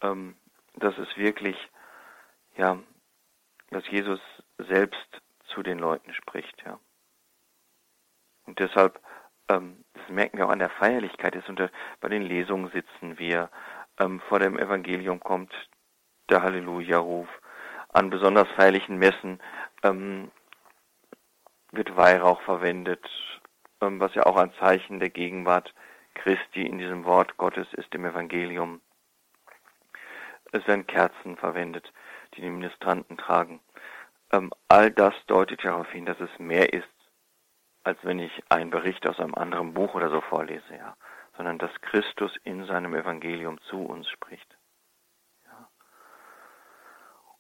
[0.01, 0.35] ähm,
[0.75, 1.57] dass es wirklich,
[2.57, 2.79] ja,
[3.71, 4.19] dass Jesus
[4.57, 6.79] selbst zu den Leuten spricht, ja.
[8.45, 8.99] Und deshalb,
[9.49, 13.49] ähm, das merken wir auch an der Feierlichkeit, ist unter, bei den Lesungen sitzen wir,
[13.99, 15.53] ähm, vor dem Evangelium kommt
[16.29, 17.29] der Halleluja-Ruf,
[17.89, 19.39] an besonders feierlichen Messen
[19.83, 20.31] ähm,
[21.71, 23.05] wird Weihrauch verwendet,
[23.81, 25.73] ähm, was ja auch ein Zeichen der Gegenwart
[26.13, 28.81] Christi in diesem Wort Gottes ist im Evangelium.
[30.55, 31.91] Es werden Kerzen verwendet,
[32.33, 33.59] die die Ministranten tragen.
[34.31, 36.87] Ähm, all das deutet darauf hin, dass es mehr ist,
[37.83, 40.95] als wenn ich einen Bericht aus einem anderen Buch oder so vorlese, ja,
[41.35, 44.57] sondern dass Christus in seinem Evangelium zu uns spricht.
[45.45, 45.67] Ja.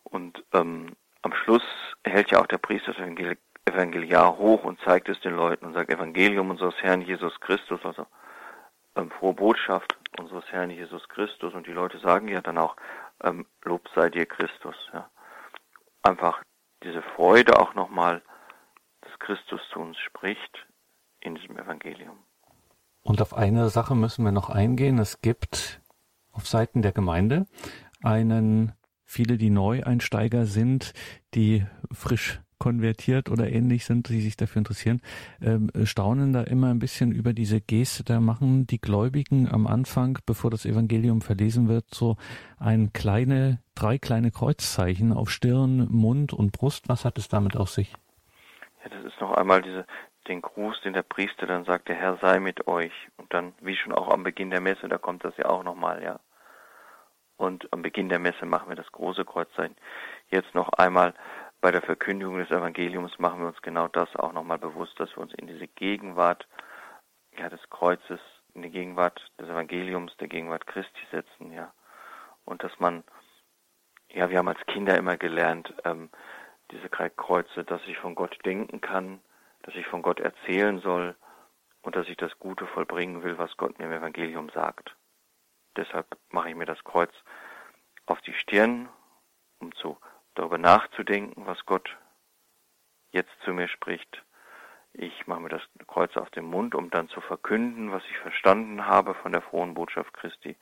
[0.03, 1.63] Und ähm, am Schluss
[2.03, 5.89] hält ja auch der Priester das Evangeliar hoch und zeigt es den Leuten und sagt
[5.89, 8.07] Evangelium unseres Herrn Jesus Christus, also
[8.97, 11.53] ähm, frohe Botschaft unseres Herrn Jesus Christus.
[11.53, 12.75] Und die Leute sagen ja dann auch,
[13.23, 14.75] ähm, Lob sei dir Christus.
[14.93, 15.09] Ja.
[16.03, 16.41] Einfach
[16.83, 18.21] diese Freude auch nochmal,
[19.01, 20.65] dass Christus zu uns spricht
[21.19, 22.17] in diesem Evangelium.
[23.01, 24.99] Und auf eine Sache müssen wir noch eingehen.
[24.99, 25.81] Es gibt
[26.31, 27.47] auf Seiten der Gemeinde
[28.03, 28.73] einen,
[29.03, 30.93] viele, die Neueinsteiger sind,
[31.33, 35.01] die frisch konvertiert oder ähnlich sind, die sich dafür interessieren,
[35.41, 38.03] ähm, staunen da immer ein bisschen über diese Geste.
[38.03, 42.17] Da machen die Gläubigen am Anfang, bevor das Evangelium verlesen wird, so
[42.59, 46.89] ein kleine, drei kleine Kreuzzeichen auf Stirn, Mund und Brust.
[46.89, 47.93] Was hat es damit auf sich?
[48.83, 49.85] Ja, das ist noch einmal diese,
[50.27, 52.93] den Gruß, den der Priester dann sagt, der Herr sei mit euch.
[53.17, 56.03] Und dann, wie schon auch am Beginn der Messe, da kommt das ja auch nochmal,
[56.03, 56.19] ja.
[57.37, 59.75] Und am Beginn der Messe machen wir das große Kreuzzeichen.
[60.29, 61.13] Jetzt noch einmal
[61.65, 65.23] bei der Verkündigung des Evangeliums machen wir uns genau das auch nochmal bewusst, dass wir
[65.23, 66.47] uns in diese Gegenwart
[67.39, 68.19] ja, des Kreuzes,
[68.53, 71.73] in die Gegenwart des Evangeliums, der Gegenwart Christi setzen, ja.
[72.43, 73.03] Und dass man,
[74.09, 76.11] ja, wir haben als Kinder immer gelernt, ähm,
[76.69, 79.19] diese Kreuze, dass ich von Gott denken kann,
[79.63, 81.15] dass ich von Gott erzählen soll
[81.81, 84.95] und dass ich das Gute vollbringen will, was Gott mir im Evangelium sagt.
[85.77, 87.11] Deshalb mache ich mir das Kreuz
[88.05, 88.87] auf die Stirn,
[89.57, 89.97] um zu
[90.35, 91.95] darüber nachzudenken, was Gott
[93.11, 94.23] jetzt zu mir spricht.
[94.93, 98.85] Ich mache mir das Kreuz auf den Mund, um dann zu verkünden, was ich verstanden
[98.85, 100.55] habe von der frohen Botschaft Christi.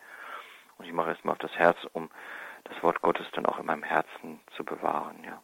[0.77, 2.09] Und ich mache es mal auf das Herz, um
[2.63, 5.41] das Wort Gottes dann auch in meinem Herzen zu bewahren, ja.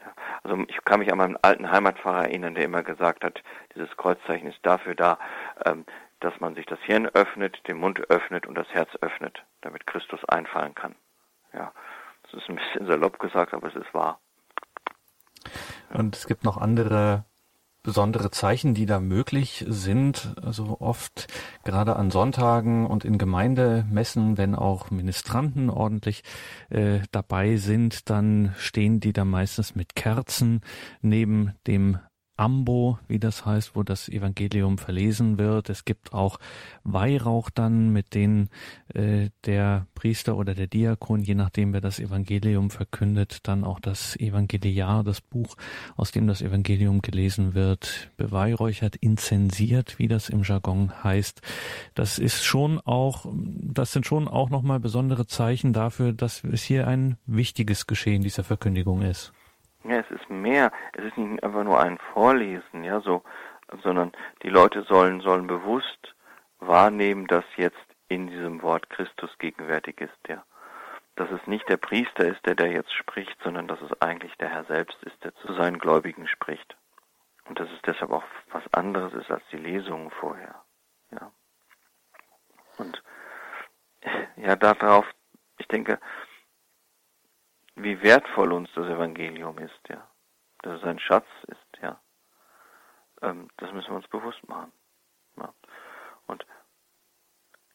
[0.00, 0.12] ja.
[0.42, 3.42] Also ich kann mich an meinen alten Heimatpfarrer erinnern, der immer gesagt hat,
[3.74, 5.18] dieses Kreuzzeichen ist dafür da,
[5.64, 5.84] ähm,
[6.20, 10.24] dass man sich das Hirn öffnet, den Mund öffnet und das Herz öffnet, damit Christus
[10.24, 10.94] einfallen kann.
[11.52, 11.72] Ja,
[12.34, 14.20] ist ein bisschen salopp gesagt, aber es ist wahr.
[15.92, 17.24] Und es gibt noch andere
[17.82, 20.34] besondere Zeichen, die da möglich sind.
[20.42, 21.26] Also oft
[21.64, 26.22] gerade an Sonntagen und in Gemeindemessen, wenn auch Ministranten ordentlich
[26.70, 30.60] äh, dabei sind, dann stehen die da meistens mit Kerzen
[31.00, 31.98] neben dem
[32.36, 35.68] Ambo, wie das heißt, wo das Evangelium verlesen wird.
[35.68, 36.38] Es gibt auch
[36.82, 38.48] Weihrauch dann, mit denen
[38.94, 44.16] äh, der Priester oder der Diakon, je nachdem wer das Evangelium verkündet, dann auch das
[44.16, 45.56] Evangeliar, das Buch,
[45.96, 51.42] aus dem das Evangelium gelesen wird, beweihräuchert, inzensiert, wie das im Jargon heißt.
[51.94, 56.86] Das ist schon auch, das sind schon auch nochmal besondere Zeichen dafür, dass es hier
[56.86, 59.32] ein wichtiges Geschehen dieser Verkündigung ist.
[59.84, 60.70] Ja, es ist mehr.
[60.92, 63.22] Es ist nicht einfach nur ein Vorlesen, ja, so,
[63.82, 66.14] sondern die Leute sollen, sollen bewusst
[66.60, 67.76] wahrnehmen, dass jetzt
[68.08, 70.44] in diesem Wort Christus gegenwärtig ist, ja.
[71.16, 74.48] Dass es nicht der Priester ist, der da jetzt spricht, sondern dass es eigentlich der
[74.48, 76.76] Herr selbst ist, der zu seinen Gläubigen spricht.
[77.46, 80.62] Und dass es deshalb auch was anderes ist als die Lesungen vorher,
[81.10, 81.30] ja.
[82.78, 83.02] Und,
[84.36, 85.06] ja, darauf,
[85.58, 85.98] ich denke,
[87.76, 90.06] wie wertvoll uns das Evangelium ist, ja.
[90.62, 92.00] Dass es ein Schatz ist, ja.
[93.22, 94.72] Ähm, das müssen wir uns bewusst machen.
[95.36, 95.52] Ja.
[96.26, 96.44] Und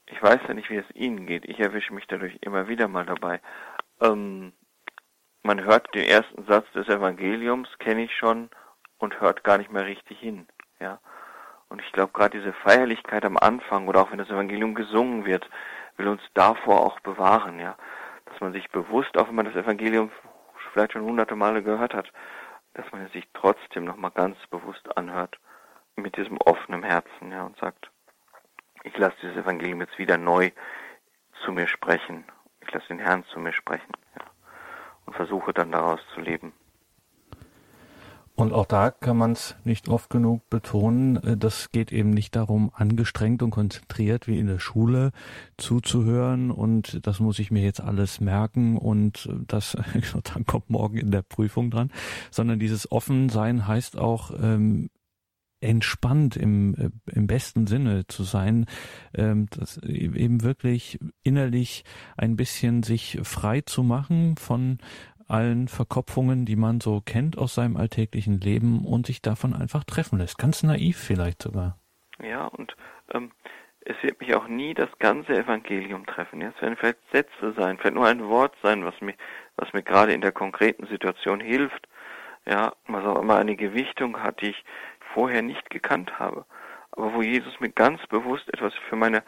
[0.05, 1.45] ich weiß ja nicht, wie es Ihnen geht.
[1.45, 3.41] Ich erwische mich dadurch immer wieder mal dabei.
[4.01, 4.53] Ähm,
[5.43, 8.49] man hört den ersten Satz des Evangeliums, kenne ich schon,
[8.99, 10.47] und hört gar nicht mehr richtig hin,
[10.79, 10.99] ja.
[11.69, 15.49] Und ich glaube, gerade diese Feierlichkeit am Anfang oder auch wenn das Evangelium gesungen wird,
[15.97, 17.75] will uns davor auch bewahren, ja
[18.37, 20.11] dass man sich bewusst, auch wenn man das Evangelium
[20.71, 22.11] vielleicht schon hunderte Male gehört hat,
[22.75, 25.39] dass man es sich trotzdem nochmal ganz bewusst anhört,
[25.95, 27.89] mit diesem offenen Herzen, ja, und sagt,
[28.83, 30.51] ich lasse dieses Evangelium jetzt wieder neu
[31.43, 32.25] zu mir sprechen.
[32.61, 34.25] Ich lasse den Herrn zu mir sprechen, ja,
[35.07, 36.53] und versuche dann daraus zu leben.
[38.37, 41.17] Und auch da kann man es nicht oft genug betonen.
[41.23, 45.11] Äh, das geht eben nicht darum, angestrengt und konzentriert wie in der Schule
[45.57, 49.75] zuzuhören und das muss ich mir jetzt alles merken und das
[50.33, 51.91] dann kommt morgen in der Prüfung dran,
[52.29, 54.91] sondern dieses Offensein heißt auch ähm,
[55.59, 58.67] entspannt im, äh, im besten Sinne zu sein,
[59.15, 61.85] ähm, das e-, eben wirklich innerlich
[62.17, 64.77] ein bisschen sich frei zu machen von
[65.27, 70.19] allen Verkopfungen, die man so kennt aus seinem alltäglichen Leben und sich davon einfach treffen
[70.19, 70.37] lässt.
[70.37, 71.77] Ganz naiv vielleicht sogar.
[72.21, 72.75] Ja, und
[73.13, 73.31] ähm,
[73.81, 76.41] es wird mich auch nie das ganze Evangelium treffen.
[76.41, 79.15] Es werden vielleicht Sätze sein, vielleicht nur ein Wort sein, was mir,
[79.55, 81.87] was mir gerade in der konkreten Situation hilft.
[82.45, 84.63] Ja, was auch immer eine Gewichtung hat, die ich
[85.13, 86.45] vorher nicht gekannt habe.
[86.91, 89.23] Aber wo Jesus mir ganz bewusst etwas für meine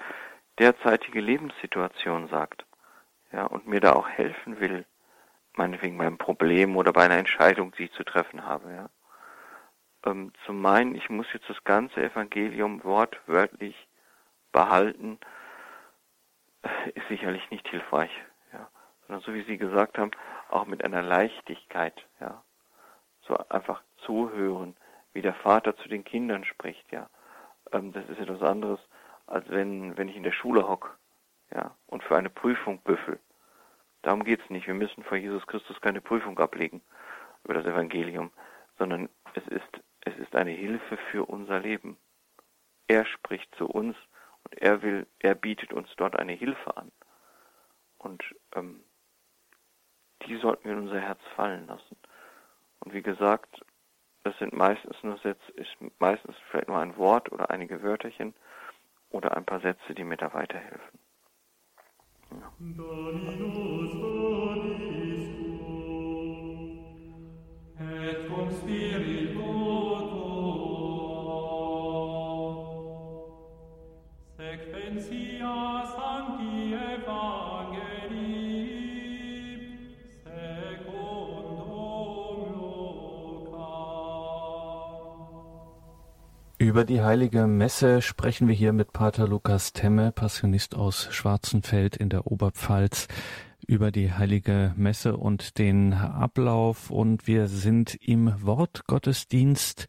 [0.58, 2.66] derzeitige Lebenssituation sagt.
[3.32, 4.86] Ja, und mir da auch helfen will
[5.60, 8.90] meinetwegen beim Problem oder bei einer Entscheidung, die ich zu treffen habe, ja.
[10.06, 13.76] Ähm, zu meinen, ich muss jetzt das ganze Evangelium wortwörtlich
[14.54, 15.20] behalten,
[16.96, 18.12] ist sicherlich nicht hilfreich,
[18.54, 18.70] ja.
[19.06, 20.12] Sondern so wie Sie gesagt haben,
[20.50, 22.42] auch mit einer Leichtigkeit, ja.
[23.28, 24.78] So einfach zuhören,
[25.12, 27.10] wie der Vater zu den Kindern spricht, ja.
[27.74, 28.80] Ähm, das ist etwas anderes,
[29.28, 30.98] als wenn, wenn ich in der Schule hock,
[31.54, 33.20] ja, und für eine Prüfung büffel
[34.02, 34.68] Darum geht es nicht.
[34.68, 36.82] Wir müssen vor Jesus Christus keine Prüfung ablegen
[37.44, 38.32] über das Evangelium,
[38.78, 41.98] sondern es ist, es ist eine Hilfe für unser Leben.
[42.88, 43.96] Er spricht zu uns
[44.44, 46.92] und er will, er bietet uns dort eine Hilfe an.
[47.98, 48.24] Und
[48.56, 48.84] ähm,
[50.26, 51.98] die sollten wir in unser Herz fallen lassen.
[52.80, 53.62] Und wie gesagt,
[54.24, 58.34] das sind meistens nur Sätze, ist meistens vielleicht nur ein Wort oder einige Wörterchen
[59.10, 61.00] oder ein paar Sätze, die mir da weiterhelfen.
[62.60, 63.89] Dominus
[86.70, 92.10] Über die heilige Messe sprechen wir hier mit Pater Lukas Temme, Passionist aus Schwarzenfeld in
[92.10, 93.08] der Oberpfalz,
[93.66, 96.92] über die heilige Messe und den Ablauf.
[96.92, 99.88] Und wir sind im Wortgottesdienst,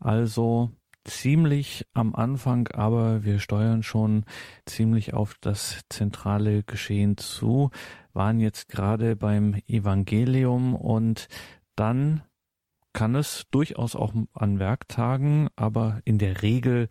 [0.00, 0.72] also
[1.04, 4.24] ziemlich am Anfang, aber wir steuern schon
[4.64, 7.70] ziemlich auf das zentrale Geschehen zu,
[8.14, 11.28] waren jetzt gerade beim Evangelium und
[11.76, 12.22] dann
[12.96, 16.88] kann es durchaus auch an Werktagen, aber in der Regel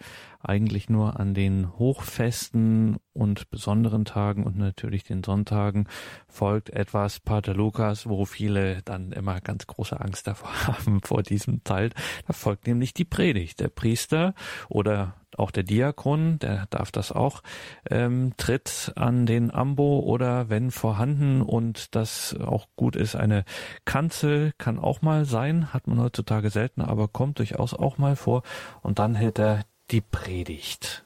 [0.49, 5.87] eigentlich nur an den Hochfesten und besonderen Tagen und natürlich den Sonntagen
[6.27, 11.63] folgt etwas Pater Lukas, wo viele dann immer ganz große Angst davor haben vor diesem
[11.63, 11.91] Teil.
[12.27, 13.59] Da folgt nämlich die Predigt.
[13.59, 14.33] Der Priester
[14.69, 17.41] oder auch der Diakon, der darf das auch,
[17.89, 23.43] ähm, tritt an den Ambo oder wenn vorhanden und das auch gut ist, eine
[23.85, 28.43] Kanzel kann auch mal sein, hat man heutzutage selten, aber kommt durchaus auch mal vor
[28.81, 31.05] und dann hält er die Predigt.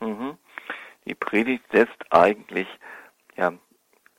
[0.00, 0.38] Mhm.
[1.04, 2.68] Die Predigt setzt eigentlich
[3.36, 3.52] ja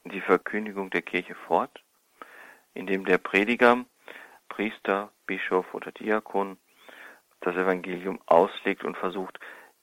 [0.06, 1.84] die Verkündigung der Kirche fort,
[2.74, 3.86] indem der Prediger,
[4.48, 6.58] Priester, Bischof oder Diakon
[7.42, 9.40] das Evangelium auslegt und versucht,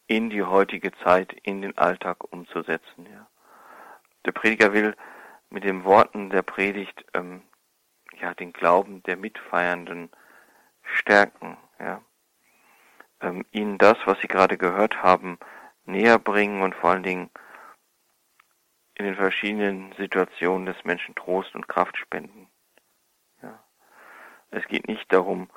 [0.07, 3.07] in die heutige Zeit, in den Alltag umzusetzen.
[3.11, 3.29] Ja.
[4.25, 4.97] Der Prediger will
[5.51, 7.43] mit den Worten der Predigt ähm,
[8.21, 10.11] ja den Glauben der Mitfeiernden
[10.83, 12.03] stärken, ja.
[13.21, 15.39] Ähm, ihnen das, was sie gerade gehört haben,
[15.85, 17.31] näher bringen und vor allen Dingen
[18.95, 22.49] in den verschiedenen Situationen des Menschen Trost und Kraft spenden.
[23.43, 23.63] Ja.
[24.51, 25.49] Es geht nicht darum,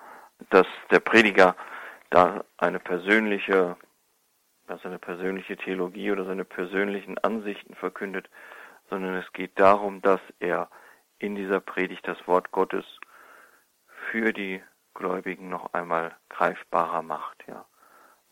[0.49, 1.55] dass der Prediger
[2.09, 3.77] da eine persönliche,
[4.67, 8.29] seine persönliche Theologie oder seine persönlichen Ansichten verkündet,
[8.89, 10.69] sondern es geht darum, dass er
[11.17, 12.85] in dieser Predigt das Wort Gottes
[14.11, 14.61] für die
[14.99, 17.65] Gläubigen noch einmal greifbarer macht, ja.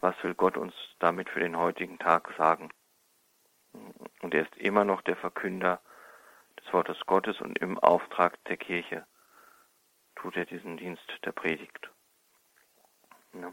[0.01, 2.69] Was will Gott uns damit für den heutigen Tag sagen?
[4.21, 5.81] Und er ist immer noch der Verkünder
[6.59, 9.07] des Wortes Gottes und im Auftrag der Kirche
[10.15, 11.89] tut er diesen Dienst der Predigt.
[13.33, 13.51] Ja.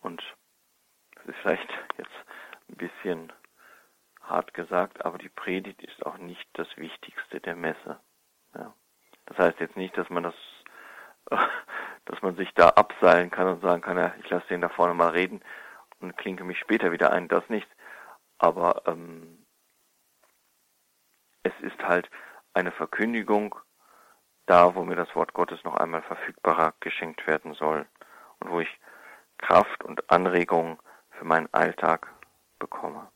[0.00, 0.22] Und
[1.14, 2.16] das ist vielleicht jetzt
[2.68, 3.32] ein bisschen
[4.22, 8.00] hart gesagt, aber die Predigt ist auch nicht das Wichtigste der Messe.
[8.54, 8.74] Ja.
[9.26, 10.34] Das heißt jetzt nicht, dass man das,
[12.06, 14.94] dass man sich da abseilen kann und sagen kann, ja, ich lasse den da vorne
[14.94, 15.40] mal reden
[16.00, 17.28] und klinke mich später wieder ein.
[17.28, 17.68] Das nicht.
[18.38, 19.44] Aber ähm,
[21.42, 22.10] es ist halt
[22.52, 23.54] eine Verkündigung
[24.46, 27.86] da, wo mir das Wort Gottes noch einmal verfügbarer geschenkt werden soll
[28.40, 28.80] und wo ich
[29.38, 30.78] Kraft und Anregung
[31.10, 32.08] für meinen Alltag
[32.58, 33.08] bekomme.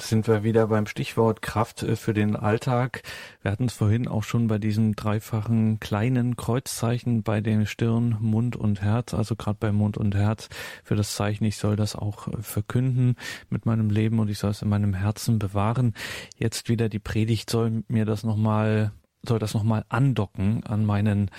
[0.00, 3.02] Sind wir wieder beim Stichwort Kraft äh, für den Alltag.
[3.42, 8.56] Wir hatten es vorhin auch schon bei diesem dreifachen kleinen Kreuzzeichen bei den Stirn, Mund
[8.56, 10.48] und Herz, also gerade bei Mund und Herz
[10.84, 13.16] für das Zeichen, ich soll das auch äh, verkünden
[13.50, 15.94] mit meinem Leben und ich soll es in meinem Herzen bewahren.
[16.36, 18.92] Jetzt wieder die Predigt soll mir das nochmal,
[19.22, 21.30] soll das nochmal andocken an meinen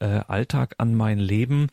[0.00, 1.68] äh, Alltag, an mein Leben.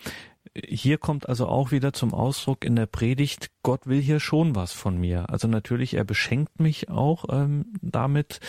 [0.66, 4.74] Hier kommt also auch wieder zum Ausdruck in der Predigt, Gott will hier schon was
[4.74, 5.30] von mir.
[5.30, 8.39] Also natürlich, er beschenkt mich auch ähm, damit,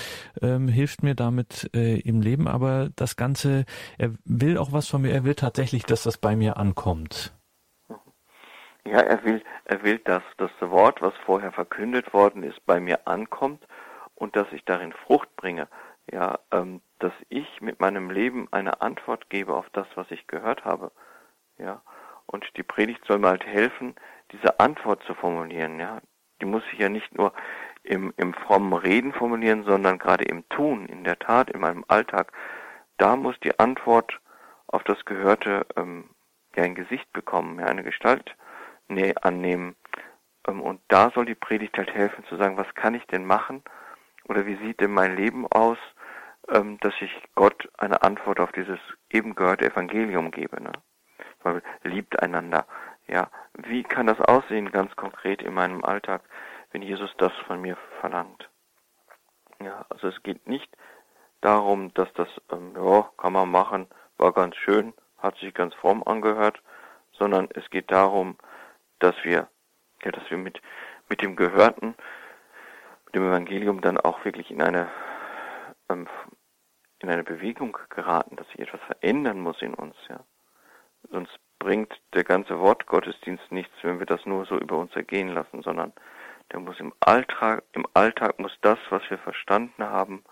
[0.41, 3.67] ähm, hilft mir damit äh, im Leben, aber das Ganze,
[3.99, 7.35] er will auch was von mir, er will tatsächlich, dass das bei mir ankommt.
[8.87, 13.07] Ja, er will, er will, dass das Wort, was vorher verkündet worden ist, bei mir
[13.07, 13.63] ankommt
[14.15, 15.69] und dass ich darin Frucht bringe.
[16.11, 20.65] Ja, ähm, dass ich mit meinem Leben eine Antwort gebe auf das, was ich gehört
[20.65, 20.91] habe.
[21.59, 21.83] Ja,
[22.29, 23.95] und die Predigt soll mir halt helfen,
[24.33, 25.81] diese Antwort zu formulieren.
[25.81, 26.01] Ja,
[26.41, 27.33] die muss ich ja nicht nur
[27.83, 32.33] im, im frommen Reden formulieren, sondern gerade im Tun, in der Tat, in meinem Alltag.
[32.99, 34.21] Da muss die Antwort
[34.67, 36.11] auf das Gehörte ähm,
[36.55, 38.37] ja ein Gesicht bekommen, ja, eine Gestalt
[38.89, 39.75] nee, annehmen.
[40.47, 43.63] Ähm, und da soll die Predigt halt helfen zu sagen, was kann ich denn machen?
[44.29, 45.79] Oder wie sieht denn mein Leben aus?
[46.51, 48.79] ähm, dass ich Gott eine Antwort auf dieses
[49.11, 50.63] eben gehörte Evangelium gebe.
[50.63, 50.73] Ne?
[51.43, 52.67] Weil liebt einander.
[53.07, 56.23] Ja, wie kann das aussehen ganz konkret in meinem Alltag,
[56.73, 58.51] wenn Jesus das von mir verlangt?
[59.61, 60.71] Ja, also es geht nicht
[61.41, 63.87] darum, dass das, ähm, ja, kann man machen,
[64.19, 66.63] war ganz schön, hat sich ganz fromm angehört,
[67.13, 68.37] sondern es geht darum,
[68.99, 69.49] dass wir,
[70.05, 70.61] ja, dass wir mit,
[71.09, 71.95] mit dem Gehörten,
[73.07, 74.89] mit dem Evangelium dann auch wirklich in eine
[75.89, 76.09] ähm,
[77.01, 80.21] in eine Bewegung geraten, dass sich etwas verändern muss in uns, ja.
[81.11, 85.63] Sonst bringt der ganze Wortgottesdienst nichts, wenn wir das nur so über uns ergehen lassen,
[85.63, 85.93] sondern
[86.53, 90.25] der muss im Alltag, im Alltag muss das, was wir verstanden haben,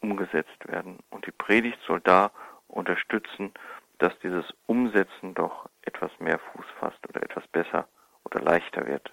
[0.00, 0.98] umgesetzt werden.
[1.10, 2.30] Und die Predigt soll da
[2.68, 3.52] unterstützen,
[3.98, 7.88] dass dieses Umsetzen doch etwas mehr Fuß fasst oder etwas besser
[8.24, 9.10] oder leichter wird.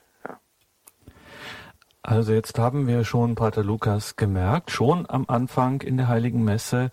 [2.05, 6.91] Also jetzt haben wir schon Pater Lukas gemerkt, schon am Anfang in der Heiligen Messe,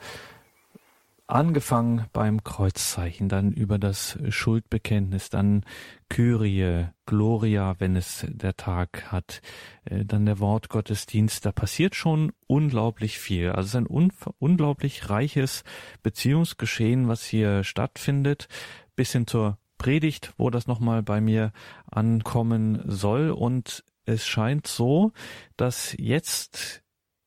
[1.30, 5.64] angefangen beim Kreuzzeichen, dann über das Schuldbekenntnis, dann
[6.08, 9.40] Kyrie, Gloria, wenn es der Tag hat,
[9.84, 13.50] äh, dann der Wortgottesdienst, da passiert schon unglaublich viel.
[13.50, 15.64] Also es ist ein un unglaublich reiches
[16.02, 18.48] Beziehungsgeschehen, was hier stattfindet,
[18.96, 21.52] bis hin zur Predigt, wo das nochmal bei mir
[21.90, 23.30] ankommen soll.
[23.30, 25.12] Und es scheint so,
[25.56, 26.82] dass jetzt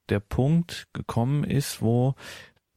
[0.10, 2.16] der Punkt gekommen ist, wo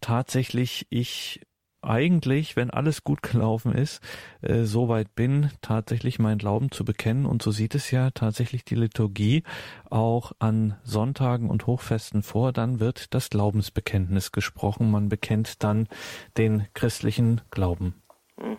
[0.01, 1.41] tatsächlich ich
[1.87, 4.03] eigentlich, wenn alles gut gelaufen ist,
[4.43, 7.27] äh, so weit bin, tatsächlich meinen Glauben zu bekennen.
[7.27, 9.45] Und so sieht es ja tatsächlich die Liturgie
[9.91, 12.53] auch an Sonntagen und Hochfesten vor.
[12.53, 14.91] Dann wird das Glaubensbekenntnis gesprochen.
[14.91, 15.89] Man bekennt dann
[16.37, 18.03] den christlichen Glauben.
[18.37, 18.59] Mhm.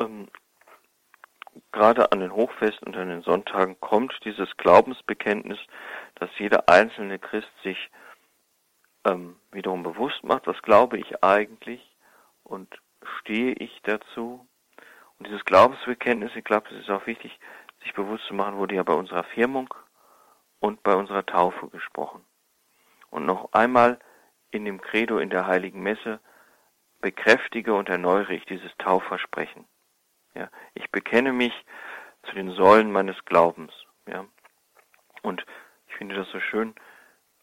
[0.00, 0.28] Ähm,
[1.72, 5.58] gerade an den Hochfesten und an den Sonntagen kommt dieses Glaubensbekenntnis,
[6.16, 7.90] dass jeder einzelne Christ sich
[9.04, 11.96] ähm, wiederum bewusst macht, was glaube ich eigentlich
[12.44, 12.80] und
[13.20, 14.46] stehe ich dazu.
[15.18, 17.38] Und dieses Glaubensbekenntnis, ich glaube, es ist auch wichtig,
[17.82, 19.72] sich bewusst zu machen, wurde ja bei unserer Firmung
[20.60, 22.24] und bei unserer Taufe gesprochen.
[23.10, 23.98] Und noch einmal
[24.50, 26.20] in dem Credo in der Heiligen Messe
[27.00, 29.66] bekräftige und erneuere ich dieses Taufversprechen.
[30.34, 31.52] Ja, ich bekenne mich
[32.24, 33.72] zu den Säulen meines Glaubens.
[34.06, 34.24] Ja,
[35.22, 35.44] und
[35.88, 36.74] ich finde das so schön.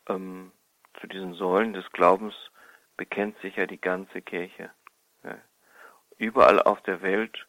[0.07, 0.51] Ähm,
[0.99, 2.35] zu diesen Säulen des Glaubens
[2.97, 4.71] bekennt sich ja die ganze Kirche.
[5.23, 5.37] Ja.
[6.17, 7.47] Überall auf der Welt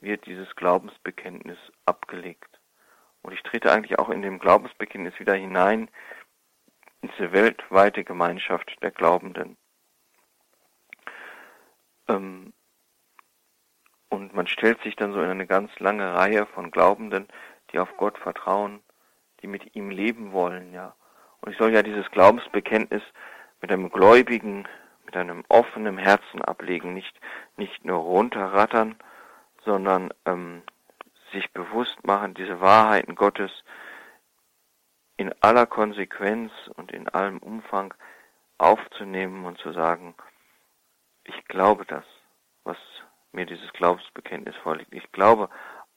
[0.00, 2.58] wird dieses Glaubensbekenntnis abgelegt.
[3.22, 5.90] Und ich trete eigentlich auch in dem Glaubensbekenntnis wieder hinein
[7.02, 9.56] in diese weltweite Gemeinschaft der Glaubenden.
[12.08, 12.52] Ähm,
[14.08, 17.28] und man stellt sich dann so in eine ganz lange Reihe von Glaubenden,
[17.72, 18.82] die auf Gott vertrauen,
[19.42, 20.94] die mit ihm leben wollen, ja.
[21.40, 23.02] Und ich soll ja dieses Glaubensbekenntnis
[23.60, 24.66] mit einem gläubigen,
[25.04, 27.18] mit einem offenen Herzen ablegen, nicht,
[27.56, 28.96] nicht nur runterrattern,
[29.64, 30.62] sondern ähm,
[31.32, 33.50] sich bewusst machen, diese Wahrheiten Gottes
[35.16, 37.94] in aller Konsequenz und in allem Umfang
[38.58, 40.14] aufzunehmen und zu sagen,
[41.24, 42.04] ich glaube das,
[42.64, 42.76] was
[43.32, 44.92] mir dieses Glaubensbekenntnis vorliegt.
[44.92, 45.50] Ich glaube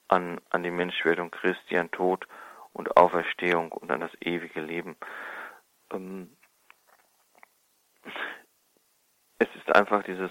[0.08, 2.26] an, an die Menschwerdung Christi, an Tod
[2.72, 4.96] und Auferstehung und an das ewige Leben.
[5.92, 6.36] Ähm,
[9.38, 10.30] es ist einfach dieses,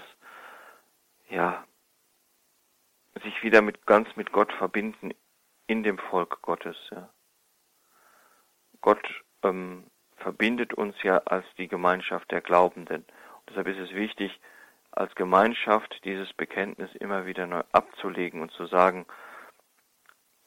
[1.28, 1.64] ja,
[3.22, 5.12] sich wieder mit ganz mit Gott verbinden
[5.66, 6.76] in dem Volk Gottes.
[6.90, 7.08] Ja.
[8.80, 9.06] Gott
[9.42, 9.86] ähm,
[10.16, 13.02] verbindet uns ja als die Gemeinschaft der Glaubenden.
[13.02, 14.40] Und deshalb ist es wichtig,
[14.90, 19.06] als Gemeinschaft dieses Bekenntnis immer wieder neu abzulegen und zu sagen,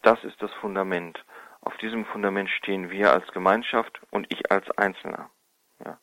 [0.02, 1.24] das ist das Fundament.
[1.66, 5.32] Auf diesem Fundament stehen wir als Gemeinschaft und ich als Einzelner.
[5.84, 5.98] Ja.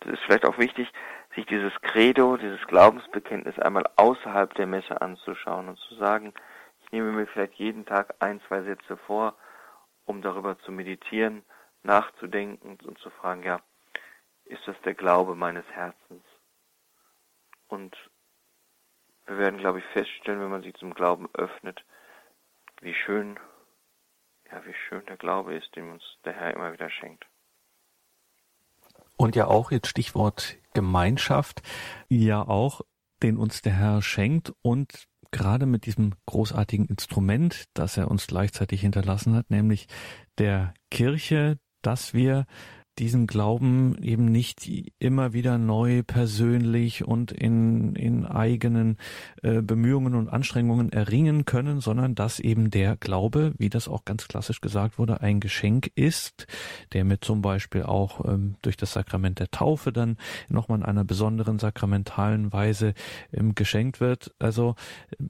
[0.00, 0.90] Es ist vielleicht auch wichtig,
[1.34, 6.32] sich dieses Credo, dieses Glaubensbekenntnis einmal außerhalb der Messe anzuschauen und zu sagen,
[6.82, 9.34] ich nehme mir vielleicht jeden Tag ein, zwei Sätze vor,
[10.06, 11.44] um darüber zu meditieren,
[11.82, 13.60] nachzudenken und zu fragen, ja,
[14.44, 16.24] ist das der Glaube meines Herzens?
[17.66, 17.96] Und
[19.26, 21.84] wir werden, glaube ich, feststellen, wenn man sich zum Glauben öffnet,
[22.80, 23.38] wie schön,
[24.50, 27.24] ja, wie schön der Glaube ist, den uns der Herr immer wieder schenkt.
[29.16, 31.62] Und ja auch jetzt Stichwort Gemeinschaft,
[32.08, 32.80] ja auch,
[33.22, 38.80] den uns der Herr schenkt und gerade mit diesem großartigen Instrument, das er uns gleichzeitig
[38.80, 39.86] hinterlassen hat, nämlich
[40.38, 42.46] der Kirche, dass wir
[43.00, 48.98] diesen Glauben eben nicht immer wieder neu persönlich und in, in eigenen
[49.42, 54.28] äh, Bemühungen und Anstrengungen erringen können, sondern dass eben der Glaube, wie das auch ganz
[54.28, 56.46] klassisch gesagt wurde, ein Geschenk ist,
[56.92, 61.04] der mir zum Beispiel auch ähm, durch das Sakrament der Taufe dann nochmal in einer
[61.04, 62.92] besonderen sakramentalen Weise
[63.32, 64.34] ähm, geschenkt wird.
[64.38, 64.74] Also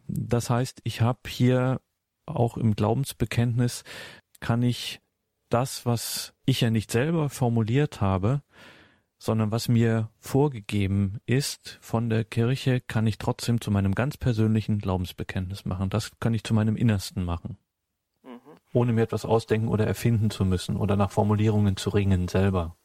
[0.09, 1.81] das heißt, ich habe hier
[2.27, 3.85] auch im Glaubensbekenntnis
[4.41, 5.01] kann ich
[5.51, 8.43] das, was ich ja nicht selber formuliert habe,
[9.19, 14.79] sondern was mir vorgegeben ist von der Kirche, kann ich trotzdem zu meinem ganz persönlichen
[14.79, 15.91] Glaubensbekenntnis machen.
[15.91, 17.59] Das kann ich zu meinem Innersten machen.
[18.23, 18.41] Mhm.
[18.73, 22.77] Ohne mir etwas ausdenken oder erfinden zu müssen oder nach Formulierungen zu ringen selber.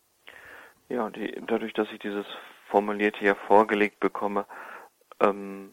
[0.90, 2.26] Ja, die, dadurch, dass ich dieses
[2.68, 4.46] Formulierte ja vorgelegt bekomme,
[5.22, 5.72] ähm,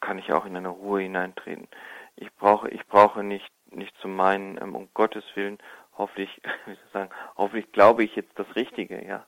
[0.00, 1.66] kann ich auch in eine Ruhe hineintreten.
[2.14, 5.58] Ich brauche, ich brauche nicht, nicht zu meinen, ähm, um Gottes Willen,
[6.00, 9.26] hoffentlich, wie soll ich sagen, hoffentlich glaube ich jetzt das Richtige, ja.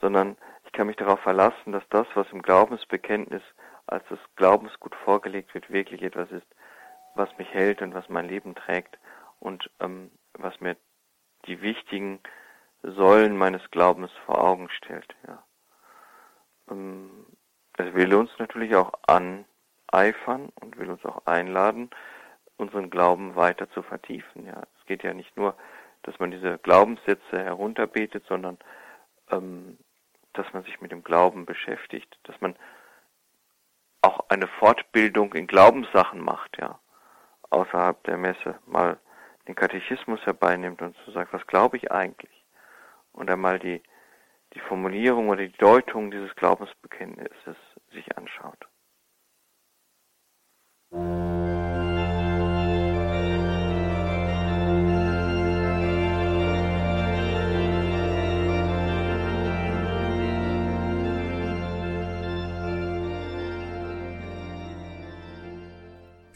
[0.00, 3.42] Sondern ich kann mich darauf verlassen, dass das, was im Glaubensbekenntnis
[3.86, 6.46] als das Glaubensgut vorgelegt wird, wirklich etwas ist,
[7.14, 8.98] was mich hält und was mein Leben trägt
[9.40, 10.76] und ähm, was mir
[11.46, 12.20] die wichtigen
[12.82, 15.14] Säulen meines Glaubens vor Augen stellt.
[15.26, 15.42] Ja.
[16.70, 17.26] Ähm,
[17.76, 21.90] es will uns natürlich auch aneifern und will uns auch einladen,
[22.56, 24.46] unseren Glauben weiter zu vertiefen.
[24.46, 25.54] Ja, geht ja nicht nur,
[26.02, 28.58] dass man diese Glaubenssätze herunterbetet, sondern
[29.30, 29.78] ähm,
[30.32, 32.56] dass man sich mit dem Glauben beschäftigt, dass man
[34.02, 36.80] auch eine Fortbildung in Glaubenssachen macht, ja,
[37.50, 38.98] außerhalb der Messe, mal
[39.46, 42.44] den Katechismus herbeinimmt und so sagt, was glaube ich eigentlich?
[43.12, 43.80] Und einmal die,
[44.54, 47.56] die Formulierung oder die Deutung dieses Glaubensbekenntnisses
[47.92, 48.66] sich anschaut.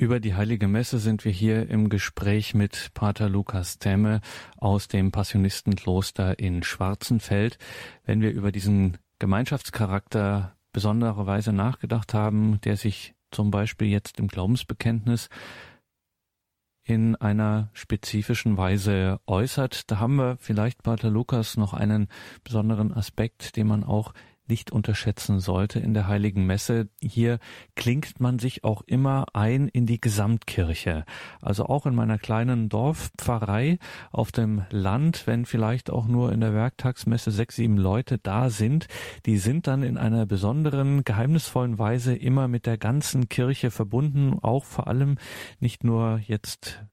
[0.05, 4.21] Über die Heilige Messe sind wir hier im Gespräch mit Pater Lukas Temme
[4.59, 7.57] aus dem Passionistenkloster in Schwarzenfeld.
[8.05, 15.31] Wenn wir über diesen Gemeinschaftscharakter besondererweise nachgedacht haben, der sich zum Beispiel jetzt im Glaubensbekenntnis
[16.83, 19.91] in einer spezifischen Weise äußert.
[19.91, 22.09] Da haben wir vielleicht, Pater Lukas, noch einen
[22.45, 24.13] besonderen Aspekt, den man auch
[24.49, 26.89] nicht unterschätzen sollte in der heiligen Messe.
[27.01, 27.39] Hier
[27.77, 31.05] klingt man sich auch immer ein in die Gesamtkirche.
[31.41, 33.79] Also auch in meiner kleinen Dorfpfarrei
[34.11, 38.87] auf dem Land, wenn vielleicht auch nur in der Werktagsmesse sechs, sieben Leute da sind,
[39.27, 44.65] die sind dann in einer besonderen, geheimnisvollen Weise immer mit der ganzen Kirche verbunden, auch
[44.65, 45.17] vor allem
[45.61, 46.85] nicht nur jetzt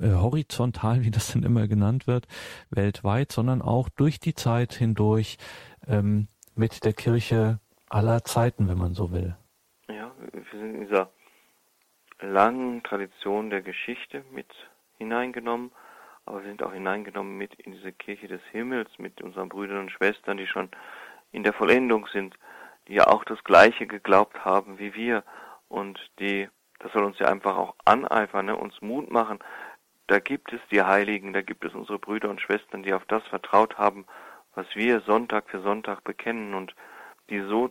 [0.00, 2.26] äh, horizontal, wie das dann immer genannt wird,
[2.70, 5.38] weltweit, sondern auch durch die Zeit hindurch
[5.86, 9.36] ähm, mit der Kirche aller Zeiten, wenn man so will.
[9.88, 11.10] Ja, wir sind in dieser
[12.20, 14.48] langen Tradition der Geschichte mit
[14.98, 15.70] hineingenommen,
[16.24, 19.92] aber wir sind auch hineingenommen mit in diese Kirche des Himmels, mit unseren Brüdern und
[19.92, 20.70] Schwestern, die schon
[21.30, 22.34] in der Vollendung sind,
[22.88, 25.22] die ja auch das Gleiche geglaubt haben wie wir
[25.68, 26.48] und die,
[26.78, 29.38] das soll uns ja einfach auch aneifern, ne, uns Mut machen.
[30.06, 33.24] Da gibt es die Heiligen, da gibt es unsere Brüder und Schwestern, die auf das
[33.24, 34.06] vertraut haben,
[34.56, 36.74] was wir Sonntag für Sonntag bekennen und
[37.28, 37.70] die so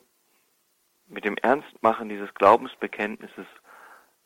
[1.07, 3.47] mit dem Ernstmachen dieses Glaubensbekenntnisses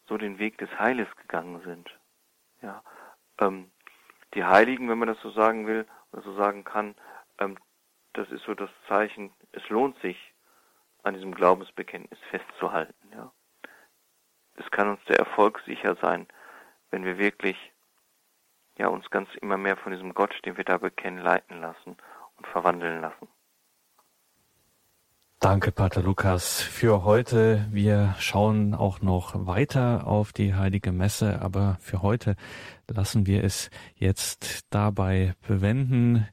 [0.08, 1.90] so den Weg des Heiles gegangen sind.
[2.62, 2.84] Ja,
[3.40, 3.72] ähm,
[4.34, 6.96] die Heiligen, wenn man das so sagen will oder so sagen kann,
[7.40, 7.58] ähm,
[8.14, 10.18] das ist so das Zeichen, es lohnt sich,
[11.04, 13.10] an diesem Glaubensbekenntnis festzuhalten.
[13.14, 13.32] Ja.
[14.56, 16.28] Es kann uns der Erfolg sicher sein,
[16.92, 17.58] wenn wir wirklich
[18.78, 21.96] ja, uns ganz immer mehr von diesem Gott, den wir da bekennen, leiten lassen
[22.52, 23.28] verwandeln lassen.
[25.42, 27.66] Danke, Pater Lukas, für heute.
[27.72, 32.36] Wir schauen auch noch weiter auf die Heilige Messe, aber für heute
[32.90, 36.28] lassen wir es jetzt dabei bewenden.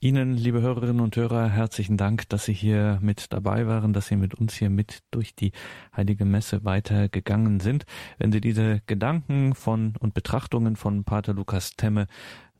[0.00, 4.16] Ihnen, liebe Hörerinnen und Hörer, herzlichen Dank, dass Sie hier mit dabei waren, dass Sie
[4.16, 5.50] mit uns hier mit durch die
[5.94, 7.84] Heilige Messe weitergegangen sind.
[8.16, 12.06] Wenn Sie diese Gedanken von und Betrachtungen von Pater Lukas Temme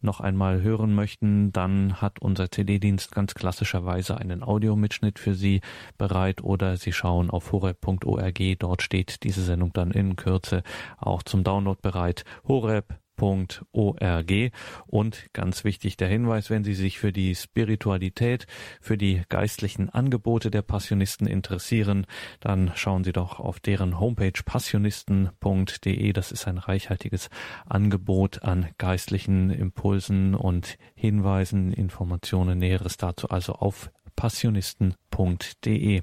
[0.00, 5.60] noch einmal hören möchten, dann hat unser CD-Dienst ganz klassischerweise einen Audiomitschnitt für Sie
[5.96, 8.40] bereit oder Sie schauen auf horeb.org.
[8.58, 10.62] Dort steht diese Sendung dann in Kürze
[10.98, 12.24] auch zum Download bereit.
[12.46, 14.52] horeb www.ccc.org.
[14.86, 18.46] Und ganz wichtig der Hinweis, wenn Sie sich für die Spiritualität,
[18.80, 22.06] für die geistlichen Angebote der Passionisten interessieren,
[22.40, 26.12] dann schauen Sie doch auf deren Homepage passionisten.de.
[26.12, 27.30] Das ist ein reichhaltiges
[27.66, 36.02] Angebot an geistlichen Impulsen und Hinweisen, Informationen, Näheres dazu also auf passionisten.de.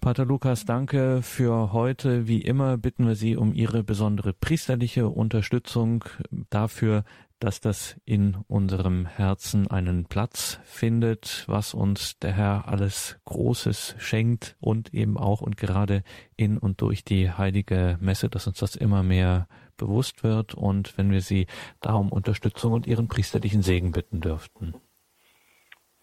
[0.00, 2.26] Pater Lukas, danke für heute.
[2.26, 6.04] Wie immer bitten wir Sie um Ihre besondere priesterliche Unterstützung
[6.48, 7.04] dafür,
[7.38, 14.56] dass das in unserem Herzen einen Platz findet, was uns der Herr alles Großes schenkt
[14.58, 16.02] und eben auch und gerade
[16.34, 21.10] in und durch die heilige Messe, dass uns das immer mehr bewusst wird und wenn
[21.10, 21.46] wir Sie
[21.82, 24.74] da um Unterstützung und Ihren priesterlichen Segen bitten dürften.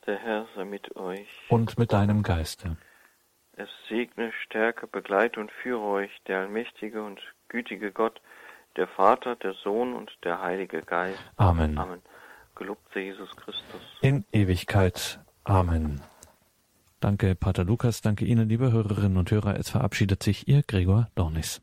[0.06, 1.28] Der Herr sei mit euch.
[1.50, 2.78] Und mit deinem Geiste.
[3.58, 8.22] Es segne, stärke, begleite und führe euch der allmächtige und gütige Gott,
[8.76, 11.20] der Vater, der Sohn und der Heilige Geist.
[11.38, 11.76] Amen.
[11.78, 12.02] Amen.
[12.56, 13.82] Gelobt sei Jesus Christus.
[14.02, 15.20] In Ewigkeit.
[15.44, 16.02] Amen.
[17.00, 18.02] Danke, Pater Lukas.
[18.02, 19.58] Danke Ihnen, liebe Hörerinnen und Hörer.
[19.60, 21.62] Es verabschiedet sich Ihr Gregor Dornis.